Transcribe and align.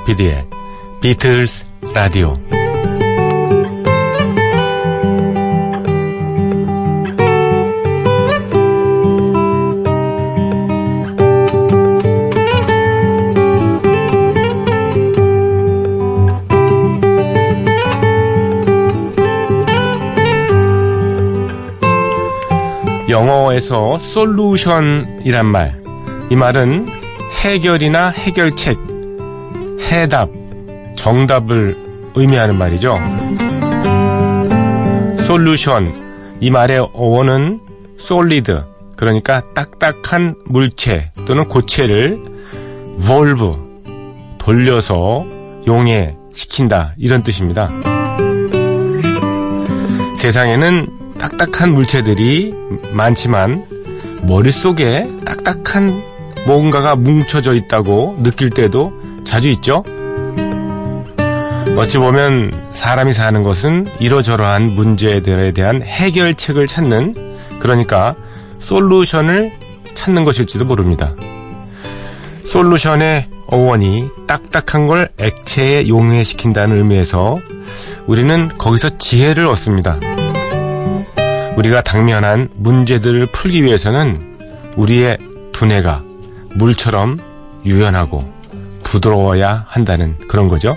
조피디의 0.00 0.46
비틀스 1.00 1.64
라디오. 1.94 2.34
영어에서 23.08 23.98
솔루션이란 23.98 25.44
말, 25.46 25.74
이 26.30 26.36
말은 26.36 26.86
해결이나 27.42 28.10
해결책, 28.10 28.89
해답, 29.90 30.30
정답을 30.96 31.76
의미하는 32.14 32.56
말이죠. 32.56 32.96
솔루션, 35.26 35.92
이 36.40 36.50
말의 36.50 36.78
어원은 36.94 37.60
솔리드, 37.98 38.64
그러니까 38.96 39.42
딱딱한 39.54 40.36
물체 40.46 41.10
또는 41.26 41.48
고체를 41.48 42.22
volve, 43.04 43.52
돌려서 44.38 45.26
용해시킨다, 45.66 46.94
이런 46.96 47.22
뜻입니다. 47.22 47.70
세상에는 50.16 50.86
딱딱한 51.18 51.72
물체들이 51.72 52.52
많지만 52.92 53.64
머릿속에 54.22 55.06
딱딱한 55.24 56.02
뭔가가 56.46 56.94
뭉쳐져 56.94 57.54
있다고 57.54 58.16
느낄 58.22 58.50
때도 58.50 58.92
자주 59.24 59.48
있죠? 59.48 59.84
어찌 61.76 61.98
보면 61.98 62.52
사람이 62.72 63.12
사는 63.12 63.42
것은 63.42 63.86
이러저러한 64.00 64.74
문제들에 64.74 65.52
대한 65.52 65.82
해결책을 65.82 66.66
찾는, 66.66 67.14
그러니까 67.58 68.14
솔루션을 68.58 69.52
찾는 69.94 70.24
것일지도 70.24 70.64
모릅니다. 70.64 71.14
솔루션의 72.44 73.28
어원이 73.46 74.08
딱딱한 74.26 74.86
걸 74.86 75.08
액체에 75.18 75.88
용해시킨다는 75.88 76.76
의미에서 76.78 77.38
우리는 78.06 78.48
거기서 78.58 78.98
지혜를 78.98 79.46
얻습니다. 79.46 79.98
우리가 81.56 81.82
당면한 81.82 82.48
문제들을 82.54 83.26
풀기 83.26 83.64
위해서는 83.64 84.36
우리의 84.76 85.18
두뇌가 85.52 86.02
물처럼 86.54 87.18
유연하고 87.64 88.39
부드러워야 88.90 89.66
한다는 89.68 90.16
그런 90.26 90.48
거죠. 90.48 90.76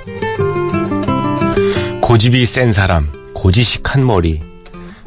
고집이 2.01 2.45
센 2.45 2.71
사람, 2.71 3.11
고지식한 3.33 4.01
머리, 4.01 4.39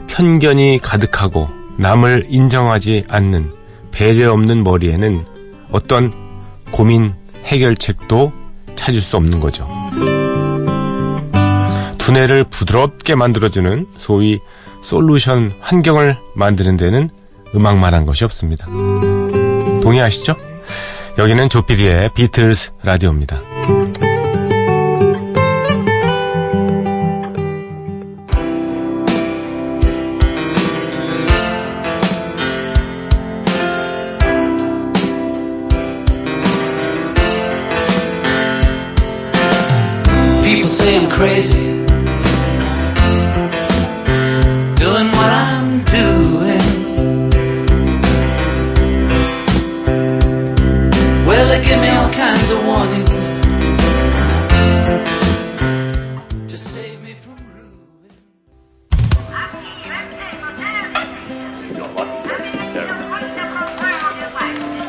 편견이 0.09 0.81
가득하고 0.83 1.49
남을 1.79 2.25
인정하지 2.29 3.05
않는 3.09 3.53
배려 3.93 4.33
없는 4.33 4.65
머리에는 4.65 5.25
어떤 5.71 6.13
고민 6.73 7.15
해결책도 7.45 8.33
찾을 8.75 9.01
수 9.01 9.17
없는 9.17 9.39
거죠. 9.39 9.69
두뇌를 11.99 12.45
부드럽게 12.45 13.15
만들어주는 13.15 13.87
소위 13.99 14.41
솔루션 14.83 15.53
환경을 15.61 16.17
만드는 16.35 16.77
데는 16.77 17.11
음악만 17.55 17.95
한 17.95 18.05
것이 18.05 18.25
없습니다. 18.25 18.67
동의하시죠? 19.83 20.56
여기는 21.19 21.49
조피디의 21.49 22.11
비틀스 22.15 22.73
라디오입니다. 22.83 23.41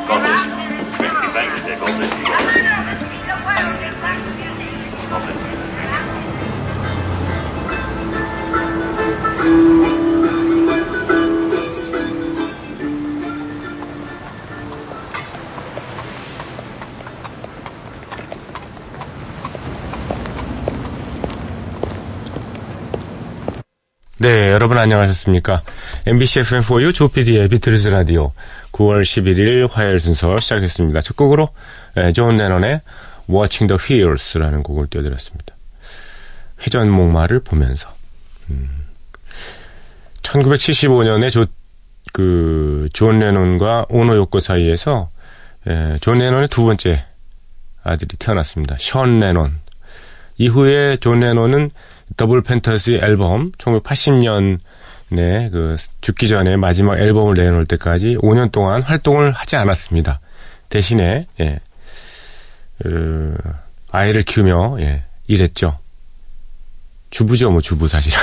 Corre. 0.08 0.57
네, 24.28 24.52
여러분 24.52 24.78
안녕하셨습니까? 24.78 25.62
MBC 26.06 26.42
FM4U 26.42 26.94
조피디의 26.94 27.48
비틀스 27.48 27.88
라디오 27.88 28.34
9월 28.74 29.02
11일 29.02 29.72
화요일 29.72 30.02
순서 30.02 30.36
시작했습니다. 30.36 31.00
첫 31.00 31.16
곡으로 31.16 31.48
예, 31.96 32.12
존 32.12 32.36
레넌의 32.36 32.82
Watching 33.30 33.74
the 33.74 33.80
Wheels라는 33.80 34.64
곡을 34.64 34.88
띄워드렸습니다. 34.88 35.56
회전 36.62 36.90
목마를 36.90 37.40
보면서 37.40 37.90
음, 38.50 38.70
1975년에 40.24 41.32
조, 41.32 41.46
그, 42.12 42.84
존 42.92 43.20
레논과 43.20 43.86
오노 43.88 44.14
요코 44.18 44.42
사이에서 44.42 45.10
예, 45.70 45.94
존 46.02 46.18
레논의 46.18 46.50
두 46.50 46.66
번째 46.66 47.06
아들이 47.82 48.18
태어났습니다. 48.18 48.76
션 48.78 49.22
레논. 49.22 49.62
이후에 50.38 50.98
존 50.98 51.22
레논은 51.22 51.72
더블 52.16 52.42
팬터시 52.42 53.00
앨범 53.02 53.52
1980년에 53.54 55.52
그 55.52 55.76
죽기 56.02 56.28
전에 56.28 56.56
마지막 56.56 56.98
앨범을 56.98 57.36
내놓을 57.36 57.66
때까지 57.66 58.16
5년 58.22 58.52
동안 58.52 58.82
활동을 58.82 59.32
하지 59.32 59.56
않았습니다. 59.56 60.20
대신에 60.70 61.28
예, 61.40 61.60
그, 62.82 63.36
아이를 63.92 64.24
키우며 64.24 64.78
예, 64.80 65.04
일했죠. 65.28 65.78
주부죠, 67.10 67.52
뭐 67.52 67.62
주부 67.62 67.88
사실은 67.88 68.18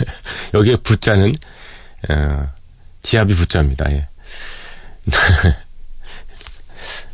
여기에 0.54 0.76
부자는 0.76 1.32
어, 2.08 2.48
지압이 3.02 3.34
부자입니다. 3.34 3.90
예. 3.92 4.08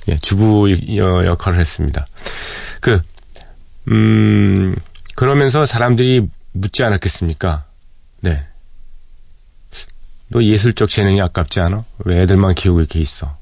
예, 0.09 0.17
주부 0.19 0.71
여- 0.97 1.27
역할을 1.27 1.59
했습니다. 1.59 2.07
그 2.81 3.01
음, 3.89 4.75
그러면서 5.17 5.67
사람들이 5.67 6.29
묻지 6.53 6.85
않았겠습니까? 6.85 7.65
네. 8.21 8.47
너 10.29 10.43
예술적 10.43 10.91
재능이 10.91 11.21
아깝지 11.23 11.61
않아? 11.61 11.85
왜 12.05 12.23
애들만 12.23 12.55
키우고 12.55 12.81
이렇게 12.81 13.01
있어? 13.01 13.37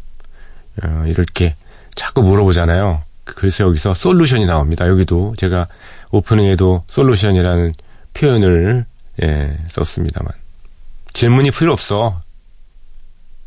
어, 0.82 1.04
이렇게 1.06 1.56
자꾸 1.94 2.22
물어보잖아요. 2.22 3.02
그래서 3.24 3.64
여기서 3.64 3.92
솔루션이 3.92 4.46
나옵니다. 4.46 4.86
여기도 4.86 5.34
제가 5.36 5.66
오프닝에도 6.10 6.84
솔루션이라는 6.88 7.72
표현을 8.14 8.86
예, 9.22 9.58
썼습니다만 9.66 10.32
질문이 11.12 11.50
필요 11.50 11.72
없어. 11.72 12.20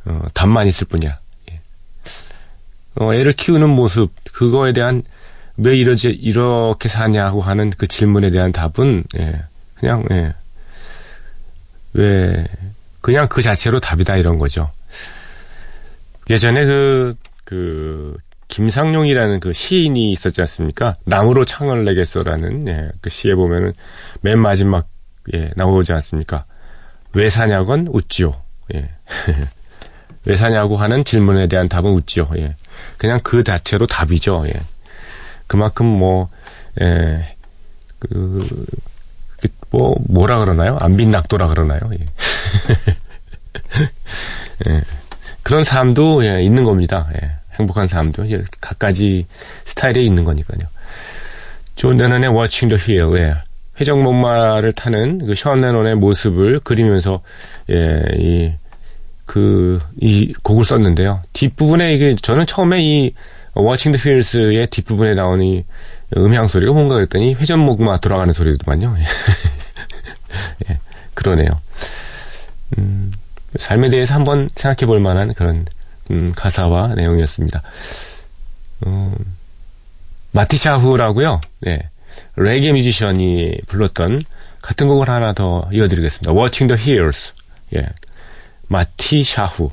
어, 0.05 0.21
답만 0.33 0.67
있을 0.67 0.87
뿐이야. 0.87 1.17
예. 1.51 1.61
어, 2.95 3.13
애를 3.13 3.33
키우는 3.33 3.69
모습 3.69 4.11
그거에 4.33 4.73
대한 4.73 5.03
왜 5.57 5.75
이러지 5.75 6.09
이렇게 6.09 6.87
사냐고 6.89 7.41
하는 7.41 7.69
그 7.71 7.87
질문에 7.87 8.29
대한 8.29 8.51
답은 8.51 9.03
예, 9.19 9.41
그냥 9.75 10.03
예, 10.11 10.33
왜 11.93 12.45
그냥 13.01 13.27
그 13.27 13.41
자체로 13.41 13.79
답이다 13.79 14.17
이런 14.17 14.37
거죠. 14.37 14.69
예전에 16.29 16.65
그, 16.65 17.15
그, 17.45 18.17
김상용이라는 18.49 19.39
그 19.39 19.53
시인이 19.53 20.11
있었지 20.11 20.41
않습니까? 20.41 20.93
나무로 21.05 21.45
창을 21.45 21.85
내겠어라는, 21.85 22.67
예, 22.67 22.89
그 23.01 23.09
시에 23.09 23.33
보면은 23.35 23.73
맨 24.21 24.39
마지막, 24.39 24.87
예, 25.33 25.51
나오지 25.55 25.93
않습니까? 25.93 26.45
왜 27.13 27.29
사냐건 27.29 27.87
웃지요. 27.89 28.35
예. 28.75 28.89
왜 30.25 30.35
사냐고 30.35 30.75
하는 30.75 31.05
질문에 31.05 31.47
대한 31.47 31.69
답은 31.69 31.91
웃지요. 31.91 32.29
예. 32.37 32.55
그냥 32.97 33.19
그 33.23 33.43
자체로 33.43 33.87
답이죠. 33.87 34.43
예. 34.47 34.53
그만큼 35.47 35.85
뭐, 35.85 36.29
예, 36.81 37.35
그, 37.99 38.65
그 39.41 39.47
뭐, 39.71 39.95
뭐라 40.07 40.39
그러나요? 40.39 40.77
안빈 40.79 41.11
낙도라 41.11 41.47
그러나요? 41.47 41.79
예. 41.93 41.97
예. 44.69 44.81
그런 45.43 45.63
사람도 45.63 46.25
예, 46.25 46.43
있는 46.43 46.63
겁니다. 46.63 47.07
예. 47.21 47.31
행복한 47.59 47.87
사람도 47.87 48.29
예, 48.31 48.43
각가지 48.61 49.25
스타일에 49.65 50.01
있는 50.03 50.23
거니까요. 50.25 50.59
존 51.75 51.97
레논의 51.97 52.29
Watching 52.29 52.75
the 52.75 52.99
Wheels, 52.99 53.19
예. 53.21 53.35
회전 53.79 54.03
목마를 54.03 54.73
타는 54.73 55.25
그 55.27 55.35
션 55.35 55.61
레논의 55.61 55.95
모습을 55.95 56.59
그리면서 56.63 57.21
예, 57.69 58.01
이, 58.17 58.51
그, 59.25 59.79
이 59.99 60.33
곡을 60.43 60.65
썼는데요. 60.65 61.21
뒷부분에 61.33 61.93
이게, 61.93 62.15
저는 62.15 62.45
처음에 62.45 62.81
이 62.81 63.13
Watching 63.57 63.97
the 63.97 64.01
Hills의 64.01 64.67
뒷부분에 64.67 65.13
나오는 65.13 65.43
이 65.45 65.63
음향 66.15 66.47
소리가 66.47 66.71
뭔가 66.71 66.95
그랬더니 66.95 67.33
회전목마 67.33 67.99
돌아가는 67.99 68.33
소리더만요. 68.33 68.95
예, 70.69 70.79
그러네요. 71.13 71.49
음, 72.77 73.11
삶에 73.55 73.89
대해서 73.89 74.13
한번 74.13 74.49
생각해 74.55 74.85
볼 74.85 74.99
만한 74.99 75.33
그런 75.33 75.65
음, 76.11 76.33
가사와 76.35 76.95
내용이었습니다. 76.95 77.61
음, 78.85 79.15
마티샤후라고요. 80.31 81.41
네. 81.61 81.89
레게 82.35 82.71
뮤지션이 82.71 83.59
불렀던 83.67 84.23
같은 84.61 84.87
곡을 84.87 85.09
하나 85.09 85.33
더 85.33 85.67
이어드리겠습니다. 85.71 86.33
Watching 86.33 86.73
the 86.73 86.81
Hills. 86.81 87.33
예. 87.75 87.87
마티샤후. 88.67 89.71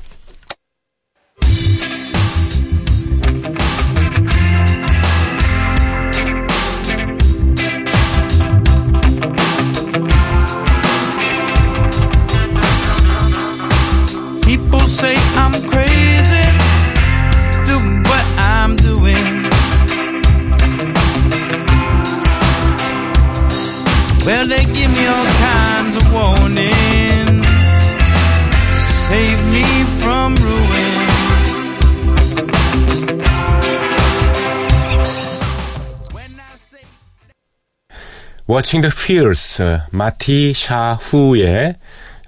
Watching 38.65 38.81
the 38.81 38.91
Wheels. 39.19 39.61
마티샤후의 39.91 41.75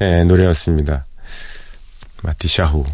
예, 0.02 0.24
노래였습니다. 0.24 1.06
마티샤후. 2.22 2.86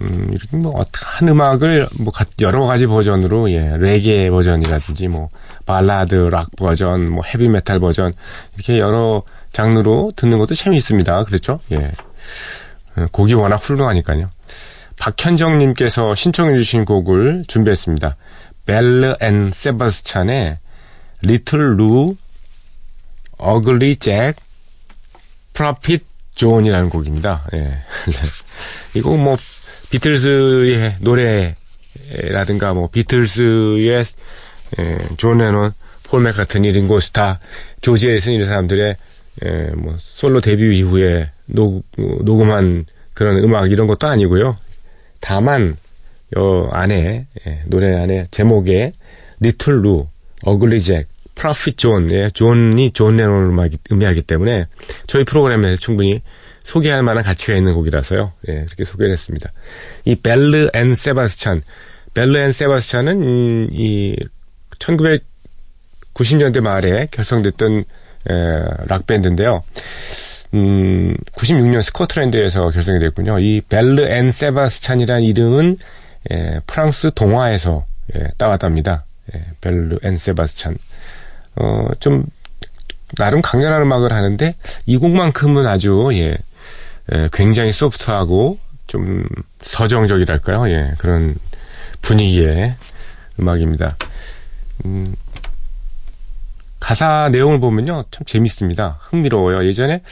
음, 0.00 0.30
이렇게 0.32 0.56
뭐, 0.56 0.72
어떤 0.72 0.90
한 1.00 1.28
음악을, 1.28 1.86
뭐, 2.00 2.12
가- 2.12 2.24
여러 2.40 2.66
가지 2.66 2.88
버전으로, 2.88 3.52
예, 3.52 3.76
레게 3.76 4.28
버전이라든지, 4.30 5.06
뭐, 5.06 5.28
발라드, 5.64 6.16
락 6.32 6.48
버전, 6.56 7.08
뭐, 7.08 7.22
헤비 7.24 7.48
메탈 7.48 7.78
버전, 7.78 8.14
이렇게 8.56 8.80
여러 8.80 9.22
장르로 9.52 10.10
듣는 10.16 10.38
것도 10.38 10.54
재미있습니다. 10.54 11.22
그렇죠? 11.26 11.60
예. 11.70 11.92
어, 12.96 13.06
곡이 13.12 13.34
워낙 13.34 13.58
훌륭하니까요. 13.58 14.28
박현정님께서 14.98 16.16
신청해주신 16.16 16.84
곡을 16.84 17.44
준비했습니다. 17.46 18.16
Belle 18.66 19.14
and 19.20 19.50
Sebastian의 19.50 20.58
Little 21.22 21.78
Lou, 21.78 22.16
Ugly 23.42 23.96
Jack, 23.96 24.34
Prophet 25.52 26.04
John이라는 26.34 26.90
곡입니다. 26.90 27.44
예. 27.54 27.58
네. 27.58 27.78
이곡 28.94 29.20
뭐 29.20 29.36
비틀즈의 29.90 30.96
노래라든가 31.00 32.72
뭐 32.72 32.88
비틀즈의 32.88 34.04
예, 34.78 34.98
존 35.18 35.38
레논, 35.38 35.72
폴 36.08 36.22
맥카트니, 36.22 36.70
링고 36.70 37.00
스타, 37.00 37.40
조지 37.82 38.08
해리슨 38.08 38.32
이런 38.32 38.48
사람들의 38.48 38.96
예, 39.44 39.50
뭐 39.76 39.96
솔로 39.98 40.40
데뷔 40.40 40.78
이후에 40.78 41.26
녹, 41.46 41.84
녹음한 41.96 42.86
그런 43.12 43.38
음악 43.44 43.70
이런 43.70 43.86
것도 43.86 44.06
아니고요. 44.06 44.56
다만 45.20 45.76
요 46.38 46.68
안에 46.72 47.26
예, 47.46 47.62
노래 47.66 47.94
안에 47.94 48.26
제목에 48.30 48.92
Little 49.40 49.84
Lou, 49.84 50.06
Ugly 50.44 50.80
Jack, 50.80 51.08
Prophet 51.42 51.76
John, 51.76 52.08
예, 52.12 52.28
존이 52.30 52.92
존 52.92 53.16
레논을 53.16 53.70
의미하기 53.90 54.22
때문에 54.22 54.66
저희 55.08 55.24
프로그램에서 55.24 55.74
충분히 55.74 56.22
소개할 56.60 57.02
만한 57.02 57.24
가치가 57.24 57.54
있는 57.56 57.74
곡이라서요. 57.74 58.32
예, 58.46 58.64
그렇게 58.66 58.84
소개를 58.84 59.12
했습니다. 59.12 59.50
이 60.04 60.14
벨르 60.14 60.70
앤 60.72 60.94
세바스찬, 60.94 61.62
벨르 62.14 62.38
앤 62.38 62.52
세바스찬은 62.52 63.22
음, 63.22 63.68
이 63.72 64.16
1990년대 64.78 66.60
말에 66.60 67.08
결성됐던 67.10 67.84
에, 68.30 68.34
락 68.86 69.08
밴드인데요. 69.08 69.64
음, 70.54 71.16
96년 71.32 71.82
스코틀랜드에서 71.82 72.70
결성이 72.70 73.00
됐군요. 73.00 73.40
이 73.40 73.62
Belle 73.62 74.06
and 74.06 74.30
Sebastian이라는 74.30 75.24
이름은 75.24 75.76
예, 76.30 76.60
프랑스 76.68 77.10
동화에서 77.12 77.84
예, 78.14 78.28
따왔답니다. 78.38 79.06
예, 79.34 79.44
Belle 79.60 79.98
and 80.04 80.16
Sebastian. 80.16 80.78
어, 81.56 81.88
좀 82.00 82.24
나름 83.16 83.42
강렬한 83.42 83.82
음악을 83.82 84.12
하는데 84.12 84.54
이 84.86 84.96
곡만큼은 84.96 85.66
아주 85.66 86.10
예, 86.14 86.36
예, 87.12 87.28
굉장히 87.32 87.72
소프트하고 87.72 88.58
좀 88.86 89.24
서정적이랄까요? 89.60 90.70
예, 90.70 90.92
그런 90.98 91.34
분위기의 92.00 92.74
음악입니다. 93.40 93.96
음, 94.84 95.14
가사 96.80 97.28
내용을 97.30 97.60
보면요, 97.60 98.04
참 98.10 98.24
재밌습니다. 98.24 98.98
흥미로워요. 99.02 99.66
예전에 99.66 100.02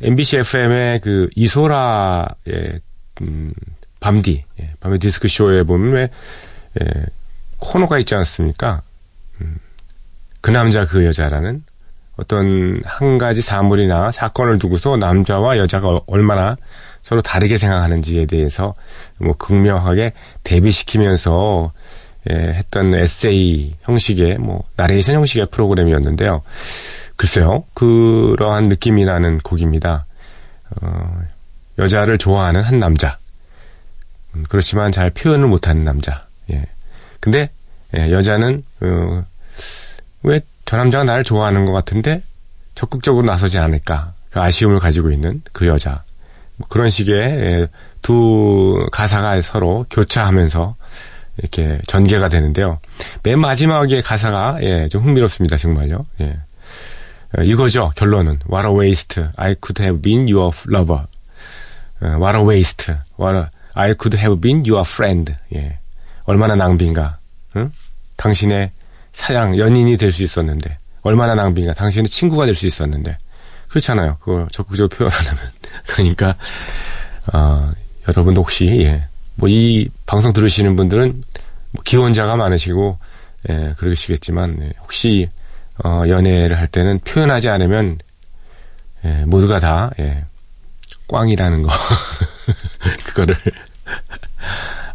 MBC 0.00 0.38
FM의 0.38 1.00
그 1.00 1.28
이소라의 1.34 2.80
음, 3.22 3.50
밤디, 4.00 4.44
예, 4.60 4.70
밤의 4.80 4.98
디스크 4.98 5.28
쇼에 5.28 5.62
보면 5.62 5.92
왜 5.94 6.08
예, 6.80 6.86
코너가 7.58 7.98
있지 7.98 8.14
않습니까? 8.14 8.82
음, 9.40 9.56
그 10.42 10.50
남자 10.50 10.84
그 10.84 11.06
여자라는 11.06 11.64
어떤 12.16 12.82
한 12.84 13.16
가지 13.16 13.40
사물이나 13.40 14.12
사건을 14.12 14.58
두고서 14.58 14.98
남자와 14.98 15.56
여자가 15.56 16.00
얼마나 16.06 16.56
서로 17.02 17.22
다르게 17.22 17.56
생각하는지에 17.56 18.26
대해서 18.26 18.74
뭐 19.18 19.34
극명하게 19.36 20.12
대비시키면서 20.44 21.72
예, 22.30 22.34
했던 22.34 22.94
에세이 22.94 23.74
형식의 23.82 24.38
뭐 24.38 24.62
나레이션 24.76 25.16
형식의 25.16 25.46
프로그램이었는데요. 25.50 26.42
글쎄요, 27.16 27.64
그러한 27.74 28.64
느낌이 28.64 29.04
나는 29.04 29.38
곡입니다. 29.38 30.04
어, 30.80 31.22
여자를 31.78 32.18
좋아하는 32.18 32.62
한 32.62 32.78
남자. 32.78 33.18
음, 34.34 34.44
그렇지만 34.48 34.92
잘 34.92 35.10
표현을 35.10 35.48
못하는 35.48 35.84
남자. 35.84 36.26
예. 36.52 36.64
근데 37.18 37.50
예, 37.96 38.12
여자는 38.12 38.62
어, 38.82 39.24
왜 40.22 40.40
저 40.72 40.78
남자가 40.78 41.04
나를 41.04 41.22
좋아하는 41.22 41.66
것 41.66 41.72
같은데 41.72 42.22
적극적으로 42.74 43.26
나서지 43.26 43.58
않을까 43.58 44.14
그 44.30 44.40
아쉬움을 44.40 44.78
가지고 44.78 45.10
있는 45.10 45.42
그 45.52 45.66
여자 45.66 46.02
뭐 46.56 46.66
그런 46.68 46.88
식의 46.88 47.14
예, 47.14 47.68
두 48.00 48.88
가사가 48.90 49.42
서로 49.42 49.84
교차하면서 49.90 50.74
이렇게 51.36 51.78
전개가 51.86 52.30
되는데요. 52.30 52.78
맨 53.22 53.38
마지막에 53.38 54.00
가사가 54.00 54.58
예, 54.62 54.88
좀 54.88 55.02
흥미롭습니다 55.04 55.58
정말요. 55.58 56.06
예. 56.22 56.38
어, 57.36 57.42
이거죠 57.42 57.92
결론은 57.96 58.38
What 58.50 58.66
a 58.66 58.74
waste 58.74 59.22
I 59.36 59.54
could 59.62 59.82
have 59.82 60.00
been 60.00 60.26
your 60.26 60.56
lover. 60.68 61.04
어, 62.00 62.06
What 62.16 62.38
a 62.38 62.42
waste 62.42 62.94
What 63.20 63.36
a, 63.38 63.46
I 63.74 63.94
could 64.00 64.16
have 64.16 64.40
been 64.40 64.64
your 64.66 64.88
friend. 64.88 65.34
예. 65.54 65.78
얼마나 66.24 66.54
낭비인가. 66.56 67.18
응? 67.56 67.72
당신의 68.16 68.70
사랑, 69.12 69.58
연인이 69.58 69.96
될 69.96 70.12
수 70.12 70.22
있었는데, 70.22 70.76
얼마나 71.02 71.34
낭비인가. 71.34 71.74
당신의 71.74 72.08
친구가 72.08 72.46
될 72.46 72.54
수 72.54 72.66
있었는데. 72.66 73.16
그렇잖아요. 73.68 74.16
그걸 74.20 74.46
적극적으로 74.52 74.88
표현하려면. 74.88 75.38
그러니까, 75.86 76.34
어, 77.32 77.70
여러분 78.08 78.36
혹시, 78.36 78.66
예, 78.66 79.06
뭐 79.36 79.48
이 79.48 79.88
방송 80.06 80.32
들으시는 80.32 80.76
분들은 80.76 81.22
뭐 81.72 81.82
기혼자가 81.84 82.36
많으시고, 82.36 82.98
예, 83.50 83.74
그러시겠지만, 83.78 84.58
예, 84.62 84.72
혹시, 84.82 85.28
어, 85.84 86.04
연애를 86.06 86.58
할 86.58 86.66
때는 86.68 87.00
표현하지 87.00 87.48
않으면, 87.48 87.98
예, 89.04 89.24
모두가 89.26 89.58
다, 89.60 89.90
예, 89.98 90.24
꽝이라는 91.08 91.62
거. 91.62 91.70
그거를 93.04 93.36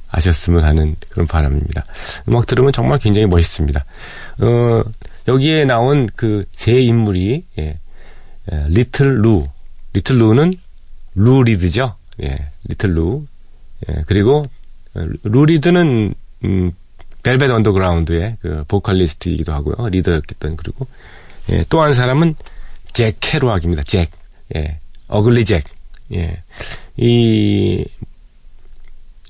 아셨으면 0.09 0.63
하는 0.63 0.95
그런 1.09 1.27
바람입니다. 1.27 1.83
음악 2.29 2.45
들으면 2.47 2.71
정말 2.71 2.99
굉장히 2.99 3.27
멋있습니다. 3.27 3.85
어, 4.39 4.83
여기에 5.27 5.65
나온 5.65 6.07
그 6.15 6.43
세 6.53 6.79
인물이, 6.79 7.45
예, 7.59 7.79
예, 8.51 8.65
Little 8.69 9.23
Lou. 9.23 9.45
Little 9.93 10.17
Lou는 10.17 10.53
루 11.15 11.43
리드죠. 11.43 11.95
예, 12.23 12.37
Little 12.65 12.95
Lou. 12.97 13.25
예, 13.89 13.95
그리고 14.05 14.43
어, 14.93 15.05
루 15.23 15.45
리드는, 15.45 16.13
음, 16.45 16.71
Velvet 17.23 17.51
Underground의 17.51 18.37
그 18.41 18.63
보컬리스트이기도 18.67 19.51
하고요. 19.53 19.89
리더였던 19.89 20.55
그리고 20.55 20.87
예, 21.51 21.63
또 21.69 21.81
한 21.81 21.93
사람은 21.93 22.35
잭 22.93 23.17
케루악입니다. 23.19 23.83
잭. 23.83 24.09
예. 24.55 24.79
Ugly 25.07 25.43
Jack. 25.43 25.63
예. 26.13 26.41
이 26.95 27.85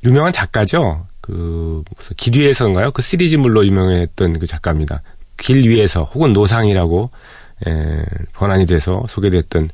유명한 0.08 0.32
작가죠. 0.32 1.06
그 1.22 1.84
길 2.16 2.36
위에서인가요? 2.40 2.92
그 2.92 3.02
시리즈물로 3.02 3.66
유명했던 3.66 4.40
그 4.40 4.48
작가입니다. 4.48 5.02
길 5.38 5.68
위에서 5.68 6.04
혹은 6.04 6.34
노상이라고 6.34 7.10
예, 7.68 8.04
번안이 8.34 8.66
돼서 8.66 9.04
소개됐던 9.10 9.70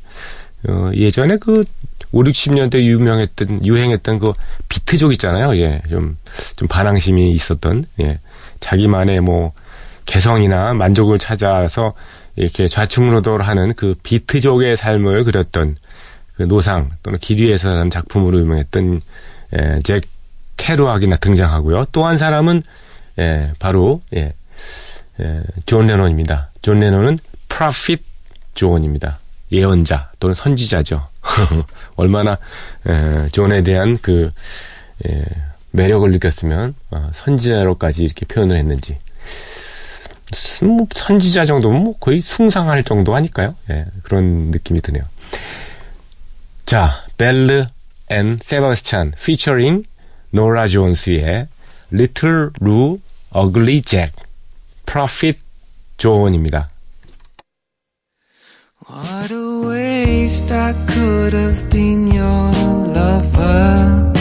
어, 0.69 0.91
예전에 0.95 1.37
그 1.37 1.63
5, 2.11 2.23
60년대 2.23 2.75
유명했던 2.83 3.65
유행했던 3.65 4.19
그 4.19 4.33
비트족 4.69 5.11
있잖아요. 5.13 5.55
예. 5.57 5.81
좀 5.89 6.17
좀 6.55 6.67
반항심이 6.67 7.31
있었던 7.31 7.85
예. 8.01 8.19
자기만의 8.59 9.21
뭐 9.21 9.51
개성이나 10.05 10.73
만족을 10.73 11.19
찾아서 11.19 11.91
이렇게 12.35 12.67
좌충우돌 12.67 13.41
하는 13.43 13.73
그 13.75 13.95
비트족의 14.03 14.75
삶을 14.77 15.23
그렸던 15.23 15.75
그 16.35 16.43
노상 16.43 16.89
또는 17.03 17.19
길 17.19 17.37
위에서라는 17.39 17.89
작품으로 17.89 18.39
유명했던 18.39 19.01
예, 19.57 19.79
잭 19.83 20.01
케루악이 20.57 21.17
등장하고요. 21.17 21.85
또 21.91 22.05
한 22.05 22.17
사람은 22.17 22.63
예, 23.19 23.53
바로 23.59 24.01
예, 24.15 24.33
예, 25.19 25.43
존 25.65 25.87
레논입니다. 25.87 26.51
존 26.61 26.79
레논은 26.79 27.19
Prophet 27.47 28.03
John입니다. 28.55 29.19
예언자 29.51 30.11
또는 30.19 30.33
선지자죠. 30.33 31.07
얼마나 31.95 32.37
에, 32.87 33.29
존에 33.31 33.61
대한 33.63 33.97
그 34.01 34.29
예, 35.07 35.23
매력을 35.71 36.09
느꼈으면 36.11 36.75
어, 36.91 37.09
선지자로까지 37.13 38.03
이렇게 38.03 38.25
표현을 38.25 38.57
했는지 38.57 38.97
뭐 40.61 40.87
선지자 40.93 41.45
정도면 41.45 41.83
뭐 41.83 41.97
거의 41.99 42.21
숭상할 42.21 42.83
정도 42.83 43.15
하니까요. 43.15 43.55
예, 43.69 43.85
그런 44.03 44.51
느낌이 44.51 44.81
드네요. 44.81 45.03
자, 46.65 47.03
벨르 47.17 47.65
앤 48.09 48.37
세바스찬 48.41 49.13
피처링 49.23 49.85
노라 50.32 50.68
존스의 50.68 51.48
Little 51.92 52.50
Lou 52.60 53.00
Ugly 53.34 53.82
Jack 53.82 54.12
Prophet 54.86 55.38
존입니다. 55.96 56.68
What 58.88 59.30
a 59.30 59.60
waste 59.66 60.50
I 60.50 60.72
could 60.86 61.34
have 61.34 61.68
been 61.68 62.06
your 62.06 62.50
lover. 62.94 64.12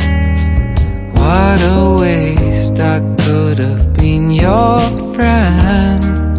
What 1.14 1.62
a 1.62 1.98
waste 2.00 2.80
I 2.80 3.00
could 3.18 3.60
have 3.60 3.94
been 3.94 4.32
your 4.32 4.80
friend. 5.16 6.38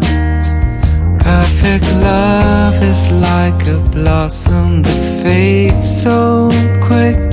Perfect 1.19 1.91
love 1.95 2.83
is 2.83 3.11
like 3.11 3.67
a 3.67 3.79
blossom 3.91 4.83
that 4.83 5.23
fades 5.23 6.03
so 6.03 6.49
quick 6.83 7.32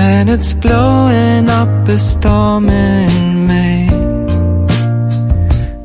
when 0.00 0.28
it's 0.28 0.54
blowing 0.54 1.48
up 1.48 1.88
a 1.88 1.98
storm 1.98 2.68
in 2.68 3.46
May. 3.46 3.88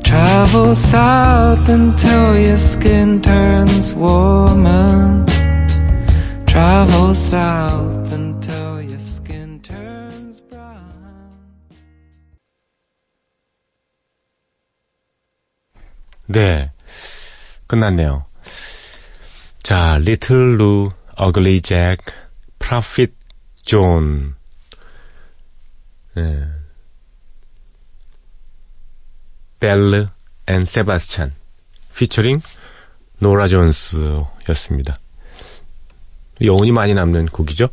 Travel 0.02 0.74
south 0.74 1.68
until 1.68 2.38
your 2.38 2.58
skin 2.58 3.20
turns 3.20 3.94
warmer. 3.94 5.24
Travel 6.46 7.14
south 7.14 8.12
until 8.12 8.82
your 8.82 9.00
skin 9.00 9.60
turns 9.62 10.40
brown. 10.42 10.90
네. 16.28 16.70
끝났네요. 17.68 18.26
자, 19.62 19.98
리틀 19.98 20.58
루, 20.58 20.90
어글리 21.16 21.62
잭, 21.62 21.98
프로핏 22.58 23.15
존. 23.67 24.33
네. 26.15 26.47
Belle 29.59 30.07
and 30.47 30.61
Sebastian 30.61 31.33
featuring 31.95 32.35
노라 33.19 33.47
존스였습니다. 33.47 34.95
여운이 36.41 36.71
많이 36.71 36.93
남는 36.93 37.25
곡이죠. 37.25 37.67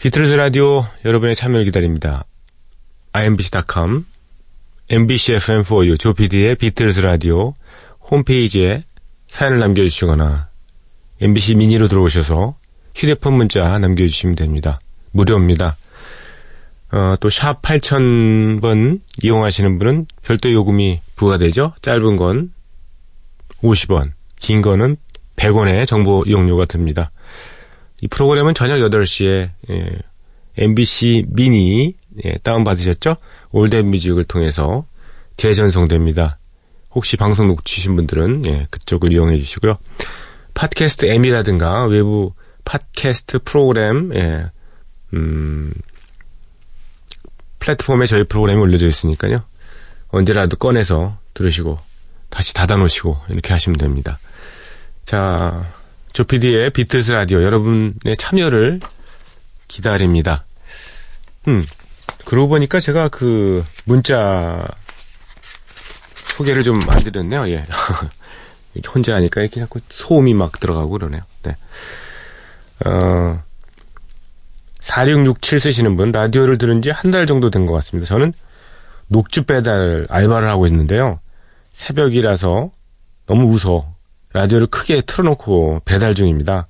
비틀즈 0.00 0.32
라디오 0.34 0.84
여러분의 1.04 1.36
참여를 1.36 1.66
기다립니다. 1.66 2.24
imbc.com 3.12 4.04
MBC 4.88 5.36
FM4U 5.36 6.00
조피디의 6.00 6.56
비틀즈 6.56 7.00
라디오 7.00 7.54
홈페이지에 8.10 8.84
사연을 9.28 9.60
남겨주시거나 9.60 10.48
MBC 11.20 11.54
미니로 11.54 11.86
들어오셔서 11.86 12.59
휴대폰 12.94 13.34
문자 13.34 13.78
남겨주시면 13.78 14.36
됩니다. 14.36 14.80
무료입니다. 15.12 15.76
어, 16.92 17.14
또 17.20 17.30
샵 17.30 17.62
8000번 17.62 19.00
이용하시는 19.22 19.78
분은 19.78 20.06
별도 20.22 20.52
요금이 20.52 21.00
부과되죠. 21.16 21.74
짧은 21.82 22.16
건 22.16 22.52
50원, 23.62 24.12
긴 24.38 24.60
거는 24.62 24.96
100원의 25.36 25.86
정보 25.86 26.24
이용료가 26.26 26.64
듭니다. 26.64 27.10
이 28.00 28.08
프로그램은 28.08 28.54
저녁 28.54 28.78
8시에 28.78 29.50
예, 29.70 29.90
MBC 30.56 31.26
미니 31.28 31.94
예, 32.24 32.38
다운받으셨죠? 32.42 33.16
올댓 33.52 33.82
뮤직을 33.82 34.24
통해서 34.24 34.84
재전송됩니다. 35.36 36.38
혹시 36.92 37.16
방송 37.16 37.46
놓치신 37.48 37.94
분들은 37.96 38.46
예, 38.46 38.62
그쪽을 38.70 39.12
이용해 39.12 39.38
주시고요. 39.38 39.78
팟캐스트 40.54 41.06
M이라든가 41.06 41.84
외부 41.84 42.32
팟캐스트 42.70 43.40
프로그램 43.40 44.14
예, 44.14 44.48
음, 45.14 45.72
플랫폼에 47.58 48.06
저희 48.06 48.22
프로그램이 48.22 48.60
올려져 48.60 48.86
있으니까요. 48.86 49.36
언제라도 50.08 50.56
꺼내서 50.56 51.18
들으시고 51.34 51.80
다시 52.28 52.54
닫아놓으시고 52.54 53.22
이렇게 53.30 53.52
하시면 53.52 53.76
됩니다. 53.76 54.20
자, 55.04 55.66
조피디의 56.12 56.70
비틀스 56.70 57.10
라디오 57.10 57.42
여러분의 57.42 58.16
참여를 58.16 58.78
기다립니다. 59.66 60.44
음, 61.48 61.66
그러고 62.24 62.48
보니까 62.50 62.78
제가 62.78 63.08
그 63.08 63.64
문자 63.84 64.60
소개를 66.36 66.62
좀 66.62 66.80
안 66.88 66.98
드렸네요. 66.98 67.48
예. 67.48 67.64
혼자 68.94 69.16
하니까 69.16 69.40
이렇게 69.40 69.60
자꾸 69.60 69.80
소음이 69.88 70.34
막 70.34 70.60
들어가고 70.60 70.90
그러네요. 70.90 71.22
네. 71.42 71.56
어, 72.86 73.42
4667 74.80 75.60
쓰시는 75.60 75.96
분, 75.96 76.10
라디오를 76.12 76.58
들은 76.58 76.82
지 76.82 76.90
한 76.90 77.10
달 77.10 77.26
정도 77.26 77.50
된 77.50 77.66
것 77.66 77.74
같습니다. 77.74 78.06
저는 78.08 78.32
녹주 79.08 79.44
배달 79.44 80.06
알바를 80.08 80.48
하고 80.48 80.66
있는데요. 80.66 81.20
새벽이라서 81.72 82.70
너무 83.26 83.46
무서워. 83.46 83.94
라디오를 84.32 84.66
크게 84.68 85.02
틀어놓고 85.02 85.82
배달 85.84 86.14
중입니다. 86.14 86.68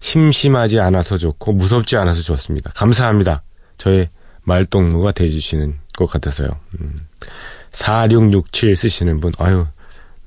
심심하지 0.00 0.80
않아서 0.80 1.16
좋고 1.16 1.52
무섭지 1.52 1.96
않아서 1.96 2.22
좋습니다. 2.22 2.70
감사합니다. 2.74 3.42
저의 3.78 4.08
말동무가 4.42 5.12
돼주시는 5.12 5.78
것 5.96 6.06
같아서요. 6.06 6.48
음. 6.80 6.96
4667 7.70 8.76
쓰시는 8.76 9.20
분, 9.20 9.32
아유, 9.38 9.66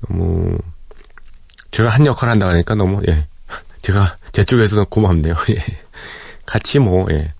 너무, 0.08 0.58
제가 1.70 1.88
한 1.90 2.06
역할 2.06 2.30
한다 2.30 2.48
하니까 2.48 2.74
너무, 2.74 3.02
예. 3.08 3.26
제가, 3.86 4.18
제 4.32 4.42
쪽에서는 4.42 4.86
고맙네요. 4.86 5.36
예. 5.50 5.58
같이 6.44 6.80
뭐, 6.80 7.06
예. 7.12 7.32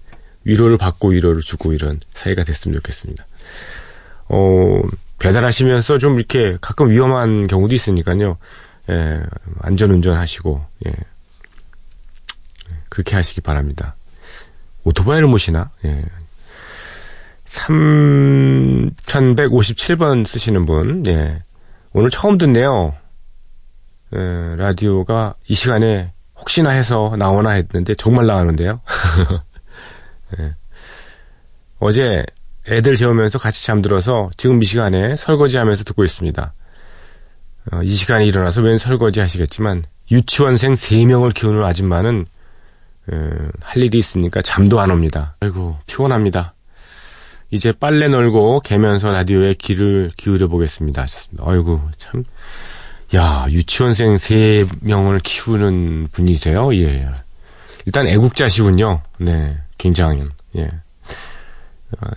위로를 0.44 0.78
받고 0.78 1.08
위로를 1.08 1.40
주고 1.40 1.72
이런 1.72 1.98
사이가 2.14 2.44
됐으면 2.44 2.76
좋겠습니다. 2.76 3.26
어, 4.28 4.80
배달하시면서 5.18 5.98
좀 5.98 6.20
이렇게 6.20 6.56
가끔 6.60 6.90
위험한 6.90 7.48
경우도 7.48 7.74
있으니까요. 7.74 8.38
예, 8.90 9.24
안전 9.60 9.90
운전하시고, 9.90 10.64
예. 10.86 10.92
그렇게 12.90 13.16
하시기 13.16 13.40
바랍니다. 13.40 13.96
오토바이를 14.84 15.26
모시나? 15.26 15.72
예. 15.84 16.04
3157번 17.46 20.24
쓰시는 20.24 20.64
분, 20.64 21.04
예. 21.08 21.40
오늘 21.92 22.10
처음 22.10 22.38
듣네요. 22.38 22.94
예, 24.14 24.50
라디오가 24.54 25.34
이 25.48 25.54
시간에 25.54 26.12
혹시나 26.38 26.70
해서 26.70 27.14
나오나 27.18 27.50
했는데 27.52 27.94
정말 27.94 28.26
나오는데요. 28.26 28.80
예. 30.38 30.54
어제 31.78 32.24
애들 32.68 32.96
재우면서 32.96 33.38
같이 33.38 33.64
잠들어서 33.64 34.30
지금 34.36 34.62
이 34.62 34.66
시간에 34.66 35.14
설거지 35.14 35.56
하면서 35.56 35.84
듣고 35.84 36.04
있습니다. 36.04 36.52
어, 37.72 37.82
이 37.82 37.90
시간에 37.90 38.24
일어나서 38.26 38.62
웬 38.62 38.78
설거지 38.78 39.20
하시겠지만 39.20 39.84
유치원생 40.10 40.74
3명을 40.74 41.34
키우는 41.34 41.62
아줌마는 41.64 42.26
어, 43.12 43.28
할 43.60 43.82
일이 43.82 43.98
있으니까 43.98 44.42
잠도 44.42 44.80
안 44.80 44.90
옵니다. 44.90 45.36
아이고 45.40 45.76
피곤합니다. 45.86 46.54
이제 47.50 47.72
빨래 47.72 48.08
널고 48.08 48.60
개면서 48.60 49.12
라디오에 49.12 49.54
귀를 49.54 50.10
기울여 50.16 50.48
보겠습니다. 50.48 51.06
아이고 51.40 51.80
참. 51.96 52.24
야 53.14 53.46
유치원생 53.50 54.16
3명을 54.16 55.20
키우는 55.22 56.08
분이세요? 56.12 56.75
예. 56.76 57.08
일단 57.86 58.08
애국자시군요. 58.08 59.00
네, 59.18 59.56
굉장히. 59.78 60.25
예. 60.56 60.68
아, 62.00 62.10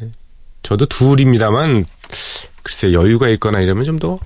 저도 0.63 0.87
둘입니다만 0.87 1.85
글쎄 2.63 2.91
여유가 2.91 3.29
있거나 3.29 3.59
이러면 3.59 3.85
좀 3.85 3.99
더 3.99 4.17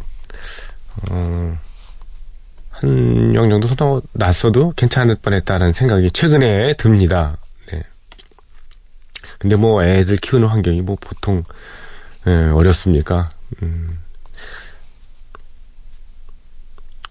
어, 1.09 1.57
한 2.69 3.31
명 3.31 3.49
정도 3.49 3.67
더 3.75 4.01
났어도 4.13 4.71
괜찮을 4.77 5.15
뻔 5.21 5.33
했다는 5.33 5.73
생각이 5.73 6.11
최근에 6.11 6.75
듭니다. 6.77 7.37
네. 7.71 7.81
근데 9.39 9.55
뭐 9.55 9.83
애들 9.83 10.17
키우는 10.17 10.47
환경이 10.47 10.81
뭐 10.81 10.95
보통 10.99 11.43
예, 12.27 12.31
어렵습니까? 12.31 13.29
음. 13.61 13.99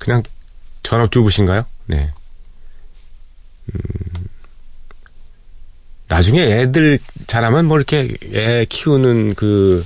그냥 0.02 0.24
전업주부신가요? 0.82 1.64
네. 1.86 2.10
음. 3.72 3.80
나중에 6.08 6.42
애들 6.42 6.98
자라면 7.28 7.66
뭐 7.66 7.78
이렇게 7.78 8.12
애 8.34 8.66
키우는 8.68 9.36
그, 9.36 9.84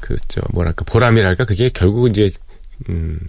그, 0.00 0.16
저, 0.26 0.40
뭐랄까, 0.52 0.84
보람이랄까, 0.84 1.44
그게 1.44 1.68
결국 1.72 2.08
이제, 2.08 2.28
음, 2.88 3.20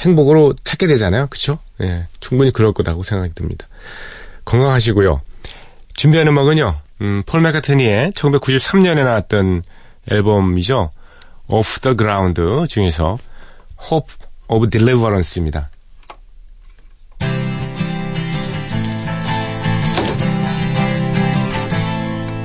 행복으로 0.00 0.54
찾게 0.62 0.86
되잖아요. 0.86 1.26
그쵸? 1.28 1.58
예, 1.80 2.06
충분히 2.20 2.52
그럴 2.52 2.74
거라고 2.74 3.02
생각이 3.02 3.34
듭니다. 3.34 3.66
건강하시고요. 4.44 5.22
준비한 5.94 6.28
음악은요, 6.28 6.78
음, 7.00 7.22
폴 7.24 7.40
맥카트니의 7.40 8.12
1993년에 8.12 9.04
나왔던 9.04 9.62
앨범이죠. 10.10 10.90
Off 11.48 11.80
the 11.80 11.96
Ground 11.96 12.40
중에서 12.68 13.16
Hope 13.90 14.14
of 14.49 14.67
Deliverance입니다. 14.69 15.69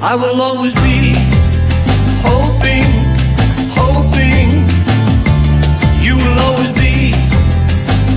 I 0.03 0.15
will 0.17 0.41
always 0.41 0.73
be 0.75 1.15
hoping, 2.25 2.89
hoping. 3.77 4.49
You 6.03 6.17
will 6.17 6.39
always 6.41 6.73
be 6.73 7.13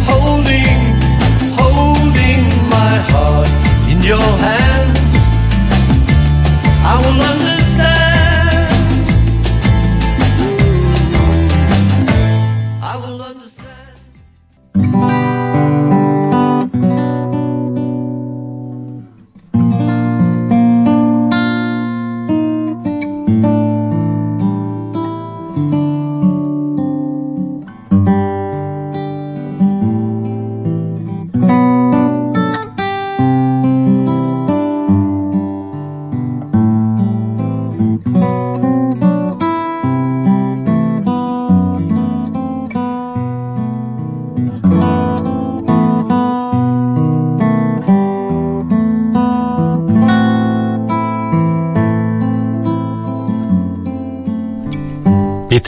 holding, 0.08 0.80
holding 1.60 2.42
my 2.70 2.96
heart 3.12 3.50
in 3.92 4.02
your 4.02 4.18
hand. 4.18 4.98
I 6.86 6.96
will 7.04 7.22
understand. 7.22 7.57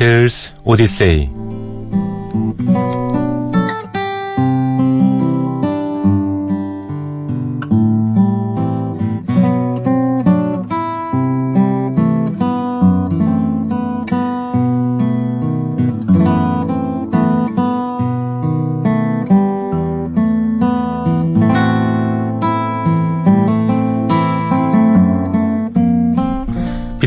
비틀스 0.01 0.55
오디세이 0.65 1.40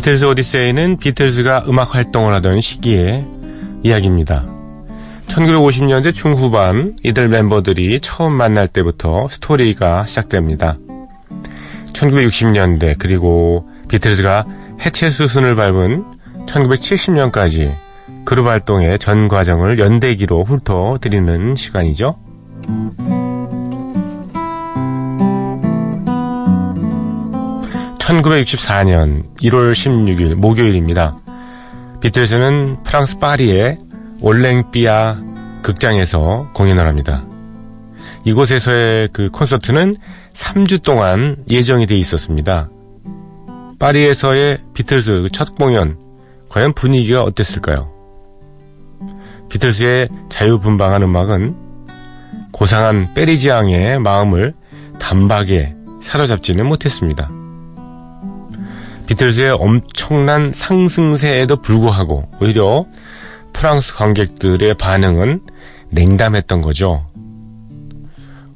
비틀즈 0.04 0.26
오디세이는 0.26 0.98
비틀즈가 0.98 1.64
음악 1.70 1.96
활동을 1.96 2.34
하던 2.34 2.60
시기의 2.60 3.26
이야기입니다. 3.84 4.46
1950년대 5.28 6.14
중후반 6.14 6.98
이들 7.04 7.30
멤버들이 7.30 8.02
처음 8.02 8.34
만날 8.34 8.68
때부터 8.68 9.30
스토리가 9.30 10.06
시작됩니다. 10.06 10.78
1960년대 11.94 12.98
그리고 13.00 13.70
비틀즈가 13.88 14.44
해체 14.86 15.10
수순을 15.10 15.56
밟은 15.56 16.04
1970년까지 16.48 17.74
그룹 18.26 18.48
활동의 18.48 19.00
전 19.00 19.30
과정을 19.30 19.80
연대기로 19.80 20.44
훑어드리는 20.44 21.56
시간이죠. 21.56 22.18
1964년 28.22 29.24
1월 29.42 29.72
16일 29.72 30.36
목요일입니다. 30.36 31.18
비틀즈는 32.02 32.84
프랑스 32.84 33.18
파리의 33.18 33.78
올랭피아 34.22 35.18
극장에서 35.64 36.52
공연을 36.54 36.86
합니다. 36.86 37.24
이곳에서의 38.26 39.10
그 39.14 39.30
콘서트는 39.32 39.96
3주 40.34 40.84
동안 40.84 41.38
예정이 41.50 41.88
돼 41.88 41.98
있었습니다. 41.98 42.70
파리에서의 43.80 44.60
비틀즈 44.74 45.28
첫 45.32 45.56
공연, 45.56 45.98
과연 46.50 46.74
분위기가 46.74 47.24
어땠을까요? 47.24 47.92
비틀즈의 49.50 50.10
자유분방한 50.30 51.02
음악은 51.02 51.56
고상한 52.52 53.14
페리지앙의 53.14 54.00
마음을 54.00 54.54
단박에 55.00 55.76
사로잡지는 56.02 56.66
못했습니다. 56.66 57.43
비틀즈의 59.08 59.52
엄청난 59.52 60.52
상승세에도 60.54 61.62
불구하고 61.62 62.30
오히려 62.42 62.86
프랑스 63.52 63.94
관객들의 63.96 64.74
반응은 64.76 65.42
냉담했던 65.90 66.62
거죠. 66.62 67.06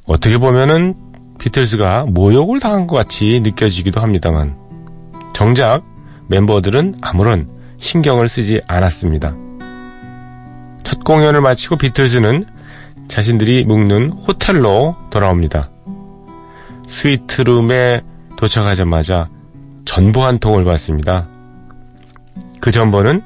어떻게 0.05 0.37
보면은 0.37 0.95
비틀즈가 1.39 2.05
모욕을 2.07 2.59
당한 2.59 2.87
것 2.87 2.95
같이 2.95 3.39
느껴지기도 3.43 4.01
합니다만 4.01 4.57
정작 5.33 5.83
멤버들은 6.27 6.95
아무런 7.01 7.49
신경을 7.77 8.27
쓰지 8.27 8.61
않았습니다. 8.67 9.35
첫 10.83 11.03
공연을 11.03 11.41
마치고 11.41 11.77
비틀즈는 11.77 12.45
자신들이 13.07 13.65
묵는 13.65 14.11
호텔로 14.11 14.95
돌아옵니다. 15.09 15.69
스위트룸에 16.87 18.01
도착하자마자 18.37 19.29
전보 19.87 20.21
한 20.23 20.37
통을 20.37 20.65
받습니다. 20.65 21.27
그 22.59 22.71
전보는 22.71 23.23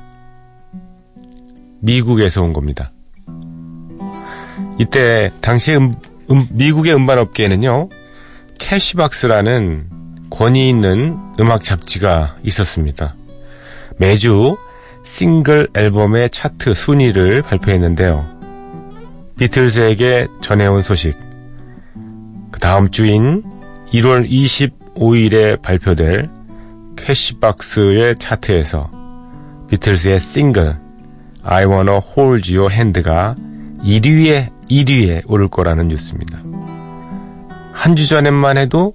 미국에서 1.79 2.43
온 2.43 2.53
겁니다. 2.53 2.91
이때 4.77 5.31
당시 5.41 5.75
음, 5.75 5.91
음, 6.29 6.47
미국의 6.51 6.93
음반 6.93 7.17
업계에는요 7.17 7.89
캐시박스라는 8.59 9.89
권위 10.29 10.69
있는 10.69 11.17
음악 11.39 11.63
잡지가 11.63 12.37
있었습니다. 12.43 13.15
매주 13.97 14.55
싱글 15.03 15.67
앨범의 15.73 16.29
차트 16.29 16.75
순위를 16.75 17.41
발표했는데요. 17.41 18.23
비틀즈에게 19.39 20.27
전해온 20.41 20.83
소식. 20.83 21.17
그 22.51 22.59
다음 22.59 22.91
주인 22.91 23.43
1월 23.91 24.29
25일에 24.29 25.59
발표될 25.61 26.29
캐시박스의 27.01 28.15
차트에서 28.17 28.89
비틀스의 29.69 30.19
싱글 30.19 30.75
I 31.43 31.65
Wanna 31.65 31.99
Hold 32.17 32.55
Your 32.55 32.73
Hand가 32.73 33.35
1위에 33.83 34.49
1위에 34.69 35.23
오를 35.27 35.47
거라는 35.47 35.87
뉴스입니다. 35.87 36.39
한 37.73 37.95
주 37.95 38.07
전에만 38.07 38.57
해도 38.57 38.93